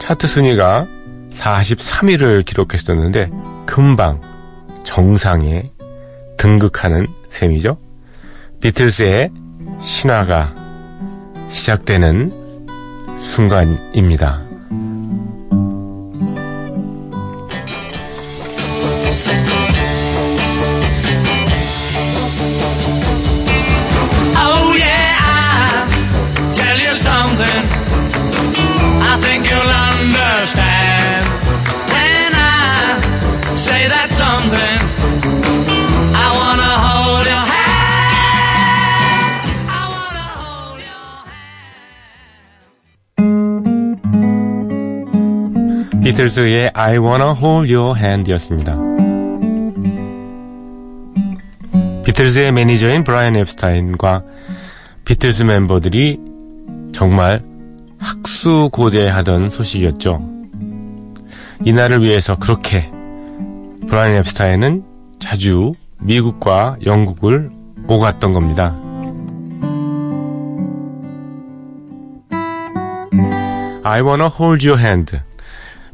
차트 0.00 0.26
순위가 0.28 0.86
43위를 1.30 2.44
기록했었는데 2.44 3.28
금방 3.66 4.20
정상에 4.84 5.72
등극하는 6.36 7.08
셈이죠. 7.30 7.76
비틀스의 8.60 9.30
신화가 9.82 10.54
시작되는 11.50 12.30
순간입니다. 13.20 14.45
비틀스의 46.16 46.70
I 46.72 46.96
Wanna 46.96 47.32
Hold 47.32 47.74
Your 47.74 47.98
Hand이었습니다. 47.98 48.74
비틀스의 52.06 52.52
매니저인 52.52 53.04
브라이언 53.04 53.36
엡스타인과 53.36 54.22
비틀스 55.04 55.42
멤버들이 55.42 56.18
정말 56.94 57.42
학수고대하던 57.98 59.50
소식이었죠. 59.50 60.26
이날을 61.66 62.02
위해서 62.02 62.34
그렇게 62.36 62.90
브라이언 63.86 64.16
엡스타인은 64.20 64.84
자주 65.18 65.74
미국과 65.98 66.78
영국을 66.86 67.50
오갔던 67.88 68.32
겁니다. 68.32 68.74
I 73.84 74.00
wanna 74.00 74.30
hold 74.34 74.66
your 74.66 74.80
hand. 74.80 75.20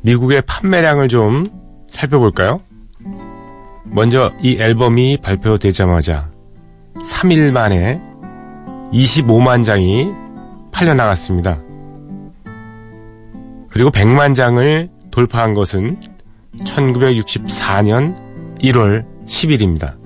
미국의 0.03 0.43
판매량을 0.43 1.09
좀 1.09 1.45
살펴볼까요? 1.88 2.59
먼저 3.85 4.33
이 4.41 4.57
앨범이 4.59 5.19
발표되자마자 5.19 6.31
3일 6.95 7.53
만에 7.53 8.01
25만 8.93 9.65
장이 9.65 10.11
팔려나갔습니다. 10.73 11.61
그리고 13.71 13.91
100만 13.91 14.35
장을 14.35 14.88
돌파한 15.11 15.55
것은 15.55 16.01
1964년 16.59 18.17
1월 18.61 19.05
10일입니다. 19.27 19.97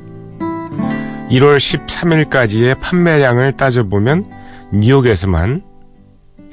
1월 1.31 1.57
13일까지의 1.57 2.81
판매량을 2.81 3.53
따져보면 3.57 4.31
뉴욕에서만 4.73 5.63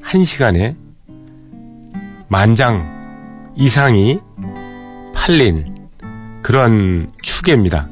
1시간에 0.04 0.76
만장 2.28 2.93
이상이 3.56 4.20
팔린 5.14 5.66
그런 6.42 7.12
추계입니다. 7.22 7.88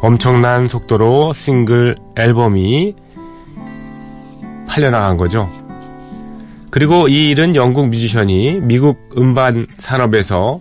엄청난 0.00 0.66
속도로 0.66 1.32
싱글 1.32 1.94
앨범이 2.16 2.94
팔려나간 4.68 5.16
거죠. 5.16 5.48
그리고 6.70 7.06
이 7.06 7.30
일은 7.30 7.54
영국 7.54 7.88
뮤지션이 7.88 8.58
미국 8.60 9.10
음반 9.16 9.66
산업에서 9.78 10.60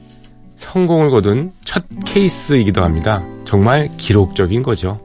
성공을 0.57 1.09
거둔 1.09 1.51
첫 1.63 1.83
케이스이기도 2.05 2.83
합니다. 2.83 3.23
정말 3.45 3.89
기록적인 3.97 4.61
거죠. 4.61 4.99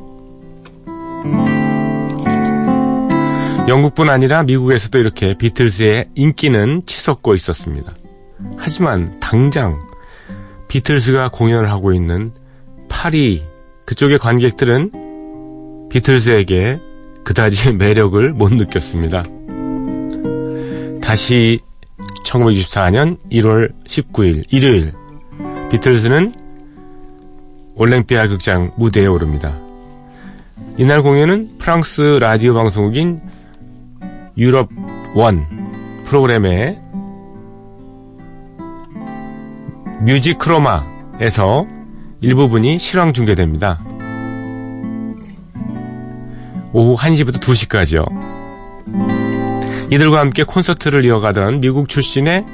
영국뿐 3.69 4.09
아니라 4.09 4.45
미국에서도 4.45 4.97
이렇게 4.99 5.35
비틀스의 5.35 6.11
인기는 6.15 6.81
치솟고 6.87 7.35
있었습니다. 7.35 7.93
하지만 8.57 9.19
당장 9.19 9.81
비틀스가 10.69 11.31
공연을 11.31 11.71
하고 11.71 11.93
있는 11.93 12.33
파리 12.89 13.43
그쪽의 13.85 14.19
관객들은 14.19 15.89
비틀스에게 15.91 16.79
그다지 17.25 17.73
매력을 17.79 18.33
못 18.33 18.53
느꼈습니다. 18.53 19.25
다시 21.03 21.59
1964년 22.25 23.19
1월 23.33 23.73
19일 23.85 24.45
일요일 24.51 24.93
비틀스는 25.71 26.33
올랭피아 27.75 28.29
극장 28.29 28.71
무대에 28.77 29.07
오릅니다. 29.07 29.59
이날 30.79 31.03
공연은 31.03 31.59
프랑스 31.59 32.01
라디오 32.21 32.55
방송국인 32.55 33.21
Europe 34.39 34.69
One 35.15 35.47
프로그램의 36.05 36.79
Musicorama에서 40.03 41.67
일부분이 42.21 42.79
실황 42.79 43.13
중계됩니다. 43.13 43.83
오후 46.73 46.97
1시부터 46.97 47.41
2시까지요. 47.41 48.05
이들과 49.91 50.21
함께 50.21 50.43
콘서트를 50.45 51.05
이어가던 51.05 51.61
미국 51.61 51.89
출신의 51.89 52.45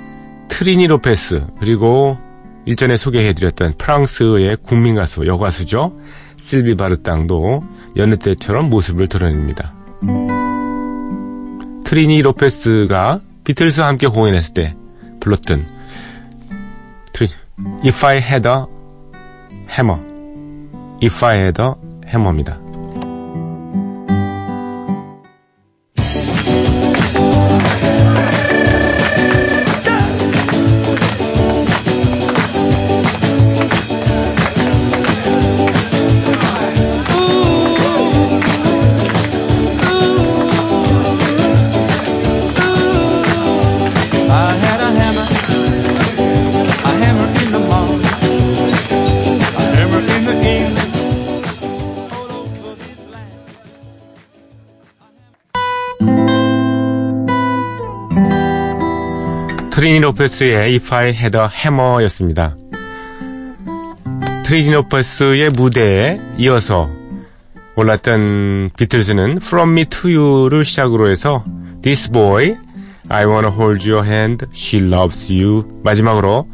트리니 0.48 0.86
로페스 0.86 1.46
그리고 1.58 2.16
일전에 2.64 2.96
소개해드렸던 2.96 3.74
프랑스의 3.78 4.58
국민 4.62 4.94
가수 4.94 5.26
여가수죠 5.26 5.98
실비 6.36 6.76
바르땅도 6.76 7.64
여느 7.96 8.16
때처럼 8.16 8.70
모습을 8.70 9.08
드러냅니다. 9.08 9.74
트리니 11.92 12.22
로페스가 12.22 13.20
비틀스와 13.44 13.86
함께 13.86 14.06
공연했을 14.06 14.54
때 14.54 14.74
불렀던 15.20 15.66
트리, 17.12 17.28
If 17.84 18.06
I 18.06 18.16
Had 18.16 18.48
a 18.48 18.64
Hammer, 19.68 20.00
If 21.02 21.22
I 21.22 21.36
Had 21.36 21.60
a 21.60 21.74
Hammer입니다. 22.08 22.61
트리니 59.92 60.00
로페스의 60.06 60.56
If 60.72 60.94
I 60.94 61.08
Had 61.08 61.36
a 61.36 61.44
Hammer였습니다. 61.52 62.56
트리니 64.42 64.72
로페스의 64.72 65.50
무대에 65.50 66.16
이어서 66.38 66.88
올랐던 67.76 68.70
비틀즈는 68.78 69.40
From 69.42 69.72
Me 69.72 69.84
to 69.84 70.10
You를 70.10 70.64
시작으로 70.64 71.10
해서 71.10 71.44
This 71.82 72.10
Boy, 72.10 72.56
I 73.10 73.26
Wanna 73.26 73.54
Hold 73.54 73.90
Your 73.90 74.08
Hand, 74.08 74.46
She 74.54 74.82
Loves 74.82 75.30
You 75.30 75.64
마지막으로 75.84 76.48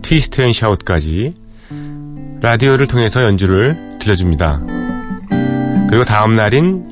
Twist 0.00 0.40
and 0.40 0.56
Shout까지 0.56 1.34
라디오를 2.40 2.86
통해서 2.86 3.22
연주를 3.22 3.98
들려줍니다. 3.98 4.62
그리고 5.90 6.04
다음 6.04 6.36
날인 6.36 6.86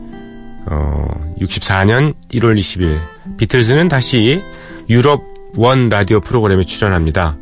어, 0.67 1.09
64년 1.41 2.15
1월 2.35 2.59
20일 2.59 2.99
비틀즈는 3.39 3.89
다시 3.89 4.43
유럽 4.91 5.36
원 5.57 5.88
라디오 5.88 6.21
프로그램에 6.21 6.64
출연합니다. 6.64 7.37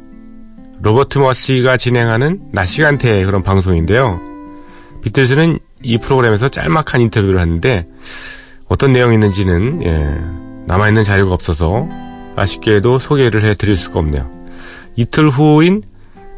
로버트 0.83 1.19
머시가 1.19 1.77
진행하는 1.77 2.41
낮 2.53 2.67
시간대 2.67 3.25
그런 3.25 3.43
방송인데요. 3.43 4.21
비틀즈는 5.03 5.59
이 5.83 5.99
프로그램에서 5.99 6.49
짤막한 6.49 7.01
인터뷰를 7.01 7.41
하는데 7.41 7.87
어떤 8.69 8.93
내용이 8.93 9.15
있는지는 9.15 9.83
예, 9.85 10.21
남아있는 10.67 11.03
자료가 11.03 11.35
없어서 11.35 11.89
아쉽게도 12.37 12.99
소개를 12.99 13.43
해드릴 13.45 13.77
수가 13.77 14.01
없네요. 14.01 14.31
이틀 14.97 15.29
후인 15.29 15.83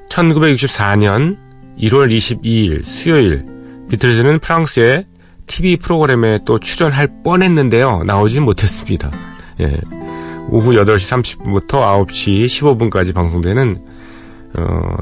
1964년 0.08 1.36
1월 1.78 2.14
22일 2.14 2.84
수요일 2.84 3.44
비틀즈는 3.90 4.40
프랑스의 4.40 5.06
TV 5.46 5.76
프로그램에 5.76 6.40
또 6.44 6.58
출연할 6.58 7.22
뻔했는데요. 7.22 8.02
나오진 8.04 8.42
못했습니다. 8.42 9.10
예. 9.60 9.80
오후 10.50 10.72
8시 10.72 11.38
30분부터 11.38 12.06
9시 12.06 12.44
15분까지 12.46 13.14
방송되는 13.14 13.76
어, 14.58 14.96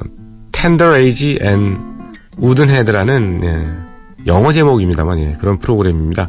Tender 0.52 0.96
Age 0.98 1.38
and 1.42 1.78
Woodenhead라는 2.38 3.40
예, 3.44 4.26
영어 4.26 4.52
제목입니다만 4.52 5.18
예, 5.20 5.36
그런 5.40 5.58
프로그램입니다. 5.58 6.26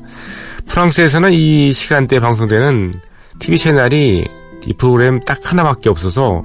프랑스에서는 0.67 1.31
이 1.31 1.71
시간대에 1.73 2.19
방송되는 2.19 2.93
TV 3.39 3.57
채널이 3.57 4.27
이 4.65 4.73
프로그램 4.73 5.19
딱 5.21 5.39
하나밖에 5.43 5.89
없어서 5.89 6.43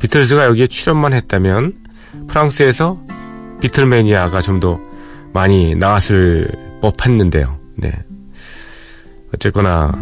비틀즈가 0.00 0.46
여기에 0.46 0.66
출연만 0.66 1.12
했다면 1.12 1.74
프랑스에서 2.28 2.98
비틀매니아가 3.60 4.40
좀 4.40 4.60
더 4.60 4.78
많이 5.32 5.74
나왔을 5.74 6.48
법했는데요. 6.80 7.58
네. 7.76 7.92
어쨌거나 9.34 9.92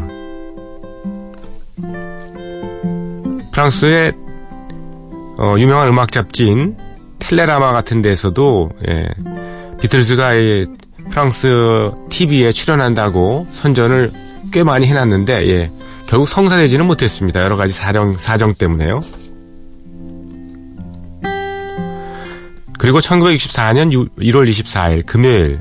프랑스의 3.53 4.13
어, 5.39 5.55
유명한 5.59 5.89
음악 5.89 6.13
잡지인 6.13 6.77
텔레라마 7.19 7.73
같은 7.73 8.03
데서도 8.03 8.71
예, 8.89 9.09
비틀즈가 9.81 10.35
이 10.35 10.67
프랑스 11.11 11.91
TV에 12.11 12.53
출연한다고 12.53 13.47
선전을 13.51 14.11
꽤 14.53 14.63
많이 14.63 14.87
해놨는데 14.87 15.49
예, 15.49 15.71
결국 16.07 16.29
성사되지는 16.29 16.87
못했습니다. 16.87 17.43
여러 17.43 17.57
가지 17.57 17.73
사정, 17.73 18.15
사정 18.15 18.55
때문에요. 18.55 19.01
그리고 22.79 22.99
1964년 22.99 23.93
1월 24.19 24.49
24일 24.49 25.07
금요일 25.07 25.61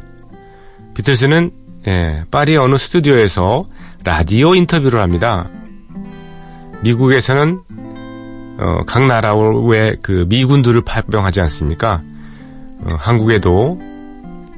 비틀스는 0.96 1.52
예, 1.88 2.24
파리 2.32 2.58
어느 2.58 2.78
스튜디오에서 2.78 3.66
라디오 4.04 4.56
인터뷰를 4.56 5.02
합니다. 5.02 5.50
미국에서는 6.82 7.62
어, 8.60 8.84
각 8.86 9.06
나라의 9.06 9.98
그 10.02 10.26
미군들을 10.28 10.82
파병하지 10.82 11.42
않습니까? 11.42 12.02
어, 12.82 12.96
한국에도 12.98 13.80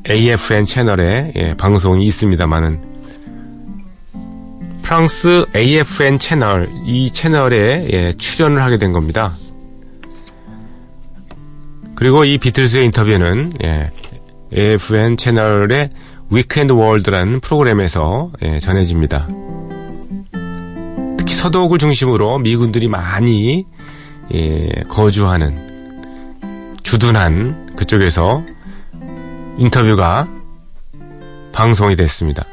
AFN 0.09 0.65
채널에 0.65 1.33
예, 1.35 1.53
방송이 1.55 2.05
있습니다만은 2.07 2.91
프랑스 4.81 5.45
AFN 5.55 6.19
채널 6.19 6.67
이 6.85 7.11
채널에 7.11 7.87
예, 7.91 8.13
출연을 8.13 8.61
하게 8.61 8.77
된 8.77 8.91
겁니다. 8.91 9.31
그리고 11.95 12.25
이 12.25 12.39
비틀스의 12.39 12.85
인터뷰는 12.85 13.53
예, 13.63 13.91
AFN 14.57 15.17
채널의 15.17 15.89
Weekend 16.31 16.73
World라는 16.73 17.41
프로그램에서 17.41 18.31
예, 18.41 18.59
전해집니다. 18.59 19.27
서독을 21.41 21.79
중심으로 21.79 22.37
미군들이 22.37 22.87
많이 22.87 23.65
예, 24.31 24.69
거주하는 24.87 26.77
주둔한 26.83 27.75
그쪽에서 27.75 28.45
인터뷰가 29.57 30.29
방송이 31.51 31.95
됐습니다. 31.95 32.45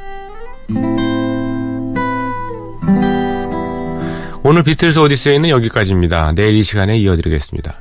오늘 4.42 4.62
비틀스 4.62 5.00
오디세이는 5.00 5.50
여기까지입니다. 5.50 6.32
내일 6.32 6.56
이 6.56 6.62
시간에 6.62 6.96
이어드리겠습니다. 6.96 7.74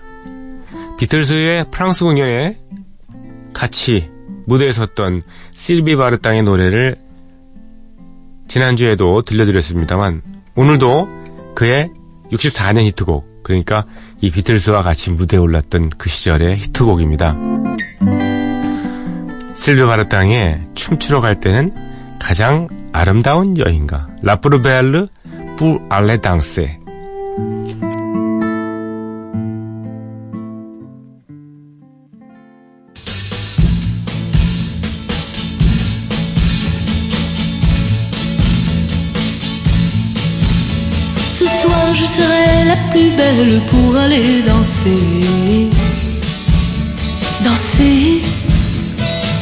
비틀스의 1.00 1.68
프랑스 1.72 2.04
공연에 2.04 2.58
같이 3.54 4.12
무대에 4.46 4.74
섰던 4.74 5.22
실비 5.52 5.96
바르땅의 5.96 6.44
노래를 6.44 6.98
지난주에도 8.50 9.22
들려드렸습니다만 9.22 10.37
오늘도 10.58 11.08
그의 11.56 11.92
64년 12.32 12.84
히트곡 12.86 13.44
그러니까 13.44 13.86
이 14.20 14.32
비틀스와 14.32 14.82
같이 14.82 15.12
무대에 15.12 15.40
올랐던 15.40 15.92
그 15.92 16.10
시절의 16.10 16.58
히트곡입니다. 16.58 17.38
실비 19.56 19.86
바르땅의 19.86 20.70
춤추러 20.74 21.22
갈 21.22 21.40
때는 21.40 21.74
가장 22.20 22.68
아름다운 22.92 23.58
여인가 23.58 24.08
라프르베르 24.24 25.08
부 25.58 25.80
알레 25.90 26.22
당세 26.22 26.80
je 42.00 42.06
serai 42.06 42.66
la 42.66 42.78
plus 42.92 43.10
belle 43.20 43.62
pour 43.70 43.96
aller 43.98 44.42
danser. 44.46 45.70
Danser 47.44 48.22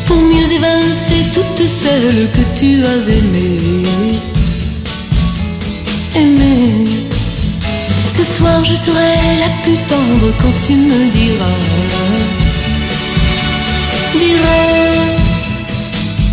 pour 0.06 0.18
mieux 0.18 0.50
évincer 0.58 1.22
toutes 1.34 1.68
celles 1.68 2.30
que 2.36 2.44
tu 2.60 2.86
as 2.86 3.04
aimées. 3.18 4.20
Aimer. 6.16 6.86
Ce 8.18 8.24
soir 8.36 8.64
je 8.64 8.76
serai 8.76 9.12
la 9.44 9.50
plus 9.64 9.80
tendre 9.92 10.28
quand 10.42 10.56
tu 10.66 10.74
me 10.74 11.00
diras. 11.18 11.60
Diras 14.20 14.86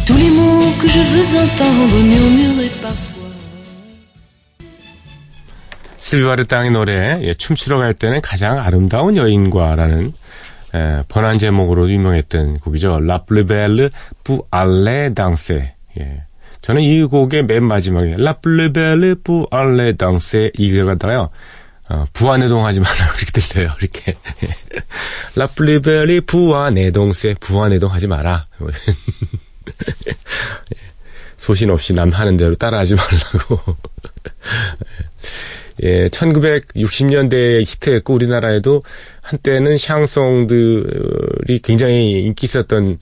tous 0.06 0.18
les 0.22 0.30
mots 0.30 0.72
que 0.80 0.88
je 0.88 1.02
veux 1.10 1.38
entendre 1.44 1.96
murmurés 2.12 2.72
par 2.80 2.96
실비바르 6.12 6.44
땅의 6.44 6.72
노래 6.72 7.18
예, 7.22 7.32
춤추러 7.32 7.78
갈 7.78 7.94
때는 7.94 8.20
가장 8.20 8.58
아름다운 8.58 9.16
여인과라는 9.16 10.12
예, 10.74 11.02
번안 11.08 11.38
제목으로 11.38 11.88
유명했던 11.88 12.58
곡이죠. 12.60 13.00
라플레벨르 13.00 13.88
부 14.22 14.44
알레 14.50 15.14
당세. 15.14 15.74
예. 15.98 16.24
저는 16.60 16.82
이 16.82 17.02
곡의 17.04 17.44
맨 17.44 17.64
마지막에 17.64 18.16
라플레벨르 18.18 19.22
부 19.24 19.46
알레 19.50 19.94
당세 19.94 20.50
이걸 20.58 20.84
갖다가요. 20.84 21.30
어, 21.88 22.04
부안내동 22.12 22.66
하지 22.66 22.80
말라고 22.80 23.16
이렇게 23.16 23.40
들려요. 23.40 23.74
이렇게 23.80 24.12
라플레벨리 25.36 26.20
부안내동세 26.22 27.36
부안내동 27.40 27.90
하지 27.90 28.06
마라. 28.06 28.46
소신 31.38 31.70
없이 31.70 31.94
남 31.94 32.10
하는 32.10 32.36
대로 32.36 32.54
따라하지 32.54 32.96
말라고. 32.96 33.76
예, 35.82 36.08
1960년대에 36.08 37.60
히트했고 37.60 38.14
우리나라에도 38.14 38.82
한때는 39.22 39.78
샹송들이 39.78 41.60
굉장히 41.62 42.22
인기 42.22 42.46
있었던 42.46 42.98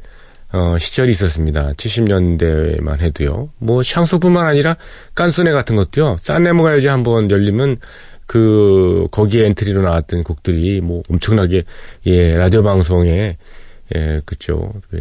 어, 0.53 0.77
시절이 0.79 1.13
있었습니다. 1.13 1.73
70년대만 1.75 3.01
해도요. 3.01 3.51
뭐 3.59 3.83
샹송뿐만 3.83 4.47
아니라 4.47 4.77
깐소네 5.15 5.53
같은 5.53 5.77
것도요. 5.77 6.17
싼네모 6.19 6.65
가 6.65 6.75
요제 6.75 6.89
한번 6.89 7.31
열리면 7.31 7.77
그 8.27 9.07
거기에 9.11 9.47
엔트리로 9.47 9.83
나왔던 9.83 10.25
곡들이 10.25 10.81
뭐 10.81 11.03
엄청나게 11.09 11.65
예 12.07 12.35
라디오 12.35 12.63
방송에 12.63 13.37
예 13.95 14.21
그죠 14.25 14.73
예, 14.95 15.01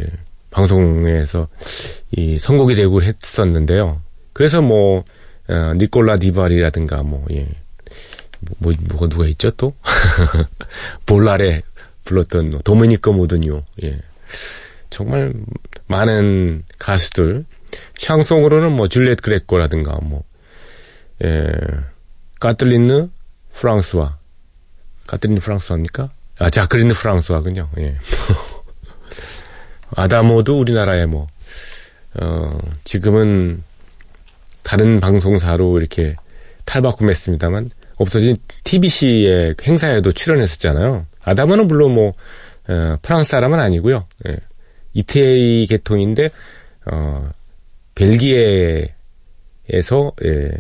방송에서 0.50 1.48
이 2.12 2.40
선곡이 2.40 2.76
되고 2.76 3.02
했었는데요. 3.02 4.02
그래서 4.34 4.62
뭐 4.62 5.04
어, 5.50 5.74
니콜라 5.76 6.18
디발이라든가 6.18 7.04
뭐 7.04 7.26
예. 7.32 7.48
뭐, 8.60 8.74
뭐가 8.80 9.10
누가 9.10 9.26
있죠 9.28 9.52
또? 9.52 9.74
볼라레 11.06 11.64
불렀던 12.06 12.60
도미니코 12.64 13.14
모드뉴 13.14 13.62
예. 13.84 14.00
정말 14.90 15.34
많은 15.88 16.64
가수들 16.78 17.46
샹송으로는 17.98 18.72
뭐 18.76 18.88
줄리엣 18.88 19.22
그레코라든가 19.22 20.00
뭐 20.04 20.24
예. 21.24 21.52
까틀린느 22.40 23.10
프랑스와 23.54 24.18
까틀린느 25.08 25.40
프랑스와입니까? 25.42 26.12
아 26.38 26.50
자크린느 26.50 26.94
프랑스와군요. 26.94 27.70
예. 27.80 27.98
아다모도 29.96 30.60
우리나라에 30.60 31.06
뭐 31.06 31.28
어, 32.16 32.58
지금은 32.84 33.64
다른 34.64 35.00
방송사로 35.00 35.80
이렇게 35.80 36.16
탈바꿈했습니다만 36.66 37.70
없어진 37.98 38.36
TBC의 38.64 39.56
행사에도 39.64 40.12
출연했었잖아요. 40.12 41.06
아다모는 41.24 41.68
물론 41.68 41.94
뭐 41.96 42.14
어, 42.68 42.98
프랑스 43.02 43.32
사람은 43.32 43.60
아니고요. 43.60 44.06
예. 44.28 44.38
이태리 44.94 45.68
계통인데 45.68 46.30
어, 46.92 47.30
벨기에에서 47.96 48.92
예, 50.26 50.52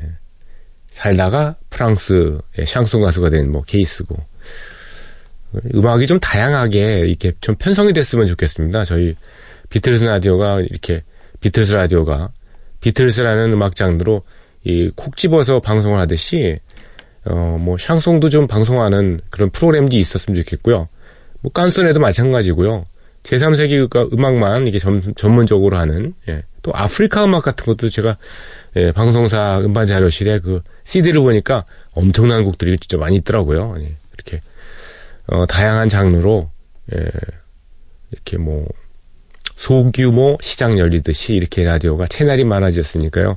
살다가 0.91 1.55
프랑스의 1.69 2.65
샹송 2.65 3.01
가수가 3.03 3.29
된 3.29 3.51
뭐 3.51 3.61
케이스고 3.61 4.17
음악이 5.73 6.05
좀 6.07 6.19
다양하게 6.19 7.07
이렇게 7.07 7.33
좀 7.41 7.55
편성이 7.55 7.93
됐으면 7.93 8.27
좋겠습니다. 8.27 8.85
저희 8.85 9.15
비틀스 9.69 10.03
라디오가 10.03 10.59
이렇게 10.59 11.03
비틀스 11.39 11.71
라디오가 11.73 12.29
비틀스라는 12.81 13.53
음악 13.53 13.75
장르로 13.75 14.21
이 14.63 14.89
콕 14.95 15.15
집어서 15.17 15.59
방송을 15.59 15.99
하듯이 15.99 16.59
어 17.25 17.43
뭐 17.43 17.77
샹송도 17.77 18.29
좀 18.29 18.47
방송하는 18.47 19.19
그런 19.29 19.49
프로그램도 19.49 19.95
있었으면 19.95 20.41
좋겠고요. 20.41 20.87
뭐 21.41 21.51
깐소네도 21.51 21.99
마찬가지고요. 21.99 22.85
제3세계 23.23 24.13
음악만 24.13 24.67
이게 24.67 24.79
전, 24.79 25.01
전문적으로 25.15 25.77
하는 25.77 26.13
예. 26.29 26.43
또 26.61 26.71
아프리카 26.73 27.25
음악 27.25 27.43
같은 27.43 27.65
것도 27.65 27.89
제가 27.89 28.17
예, 28.75 28.91
방송사 28.91 29.59
음반 29.59 29.87
자료실에 29.87 30.39
그 30.39 30.61
CD를 30.83 31.21
보니까 31.21 31.65
엄청난 31.93 32.43
곡들이 32.43 32.77
진짜 32.77 32.97
많이 32.97 33.17
있더라고요. 33.17 33.75
예, 33.79 33.95
이렇게 34.13 34.41
어, 35.27 35.45
다양한 35.45 35.89
장르로 35.89 36.49
예, 36.95 37.09
이렇게 38.11 38.37
뭐 38.37 38.67
소규모 39.59 40.37
시장 40.39 40.79
열리듯이 40.79 41.33
이렇게 41.33 41.65
라디오가 41.65 42.07
채널이 42.07 42.45
많아졌으니까요. 42.45 43.35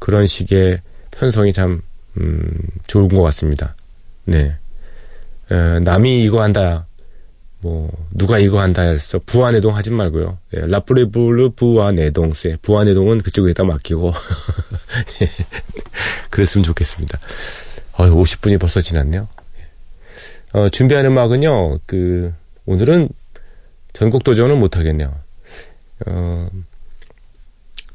그런 0.00 0.26
식의 0.26 0.80
편성이 1.12 1.52
참 1.52 1.80
음, 2.18 2.42
좋은 2.88 3.06
것 3.06 3.22
같습니다. 3.22 3.76
네. 4.24 4.56
에, 5.48 5.78
남이 5.78 6.24
이거 6.24 6.42
한다. 6.42 6.88
뭐 7.60 7.88
누가 8.10 8.40
이거 8.40 8.60
한다 8.60 8.82
해서 8.82 9.20
부안해동 9.24 9.76
하지 9.76 9.92
말고요. 9.92 10.38
예, 10.54 10.60
라프레블루 10.66 11.52
부안해동세 11.52 12.56
부안해동은 12.62 13.20
그쪽에다 13.20 13.62
맡기고 13.62 14.12
예, 15.22 15.30
그랬으면 16.30 16.64
좋겠습니다. 16.64 17.16
어, 17.92 18.06
50분이 18.06 18.58
벌써 18.58 18.80
지났네요. 18.80 19.28
어, 20.52 20.68
준비한 20.70 21.06
음악은요. 21.06 21.78
그 21.86 22.34
오늘은 22.66 23.08
전곡 23.92 24.24
도전은 24.24 24.58
못 24.58 24.76
하겠네요. 24.76 25.14
어, 26.06 26.48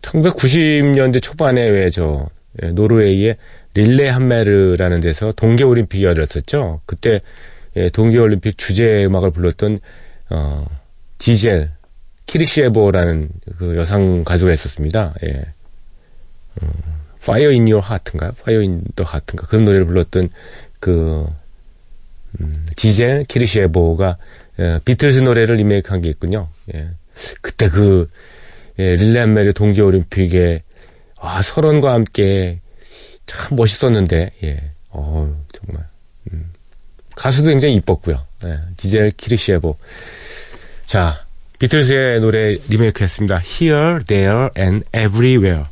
1990년대 0.01 1.21
초반에 1.21 1.67
왜저 1.67 2.27
예, 2.63 2.67
노르웨이의 2.67 3.37
릴레 3.73 4.09
함메르라는 4.09 5.01
데서 5.01 5.33
동계올림픽이 5.33 6.03
열렸었죠. 6.03 6.81
그때 6.85 7.21
예, 7.75 7.89
동계올림픽 7.89 8.57
주제 8.57 9.05
음악을 9.05 9.31
불렀던 9.31 9.79
어, 10.29 10.65
지젤 11.17 11.71
키르시에보라는 12.25 13.29
그 13.57 13.75
여성 13.75 14.23
가수가 14.23 14.53
있었습니다. 14.53 15.13
예. 15.25 15.45
어, 16.61 16.67
Fire 17.21 17.51
in 17.51 17.63
Your 17.63 17.85
Heart인가요? 17.85 18.31
Fire 18.39 18.61
in 18.61 18.83
the 18.95 19.07
Heart인가? 19.07 19.47
그런 19.47 19.65
노래를 19.65 19.85
불렀던 19.85 20.29
그 20.79 21.25
음, 22.39 22.65
지젤 22.75 23.25
키르시에보가 23.25 24.17
예, 24.59 24.79
비틀즈 24.85 25.19
노래를 25.19 25.57
리메이크한 25.57 26.01
게 26.01 26.09
있군요. 26.09 26.47
예. 26.73 26.89
그때 27.41 27.69
그 27.69 28.07
예, 28.79 28.95
릴레한메르 28.95 29.53
동계올림픽에 29.53 30.63
와 31.21 31.41
설원과 31.41 31.93
함께 31.93 32.59
참 33.25 33.55
멋있었는데 33.55 34.31
예. 34.43 34.71
어 34.89 35.43
정말 35.53 35.87
음. 36.31 36.51
가수도 37.15 37.49
굉장히 37.49 37.75
이뻤고요. 37.75 38.25
예, 38.45 38.59
디젤 38.77 39.11
키르시에보. 39.11 39.77
자, 40.85 41.25
비틀즈의 41.59 42.19
노래 42.19 42.55
리메이크했습니다. 42.69 43.39
Here, 43.39 43.99
There, 44.05 44.49
and 44.57 44.85
Everywhere. 44.93 45.63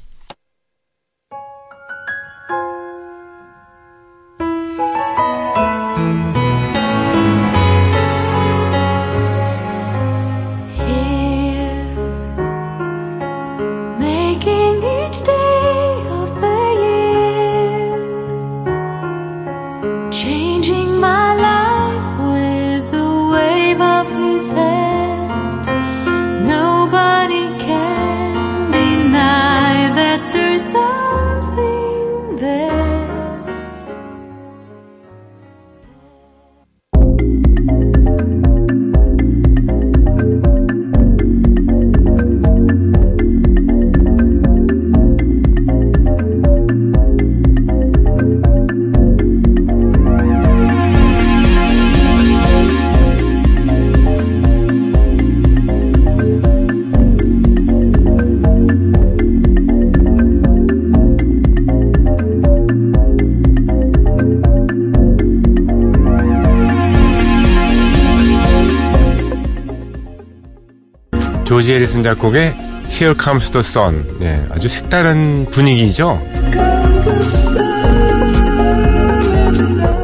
조지 71.44 71.74
해리슨 71.74 72.04
작곡의 72.04 72.56
Here 72.90 73.16
Comes 73.22 73.50
the 73.52 73.60
Sun. 73.66 74.06
예, 74.22 74.44
아주 74.52 74.68
색다른 74.68 75.48
분위기죠. 75.52 76.22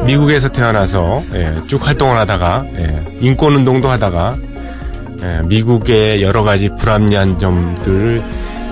미국에서 0.04 0.48
태어나서 0.48 1.22
예, 1.34 1.54
쭉 1.66 1.86
활동을 1.86 2.16
하다가 2.18 2.64
예, 2.78 3.04
인권 3.20 3.54
운동도 3.54 3.88
하다가 3.90 4.36
예, 5.22 5.40
미국의 5.44 6.22
여러 6.22 6.42
가지 6.42 6.68
불합리한 6.78 7.38
점들을 7.38 8.22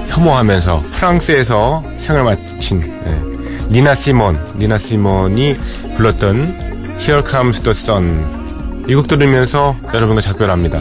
혐오하면서 0.08 0.84
프랑스에서 0.90 1.84
생을 1.98 2.24
마친 2.24 2.82
예, 3.06 3.68
니나 3.70 3.94
시몬, 3.94 4.38
니나 4.58 4.78
시몬이 4.78 5.54
불렀던 5.96 6.96
Here 6.98 7.22
Comes 7.28 7.60
the 7.60 7.70
Sun 7.70 8.38
이 8.88 8.94
곡 8.94 9.06
들으면서 9.06 9.76
여러분과 9.92 10.22
작별합니다. 10.22 10.78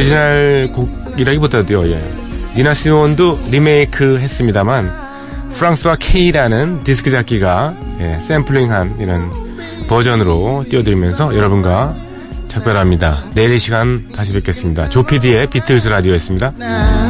오리지널 0.00 0.68
곡이라기보다도요, 0.72 1.90
예. 1.90 2.00
니나 2.56 2.72
시몬도 2.72 3.38
리메이크 3.50 4.18
했습니다만, 4.18 4.90
François 5.52 5.96
K라는 5.96 6.82
디스크자키가, 6.84 7.74
예, 8.00 8.18
샘플링한 8.18 8.96
이런 8.98 9.30
버전으로 9.88 10.64
띄워드리면서 10.70 11.36
여러분과 11.36 11.94
작별합니다. 12.48 13.24
내일 13.34 13.52
이 13.52 13.58
시간 13.58 14.08
다시 14.14 14.32
뵙겠습니다. 14.32 14.88
조피디의 14.88 15.48
비틀즈 15.48 15.88
라디오였습니다. 15.88 17.09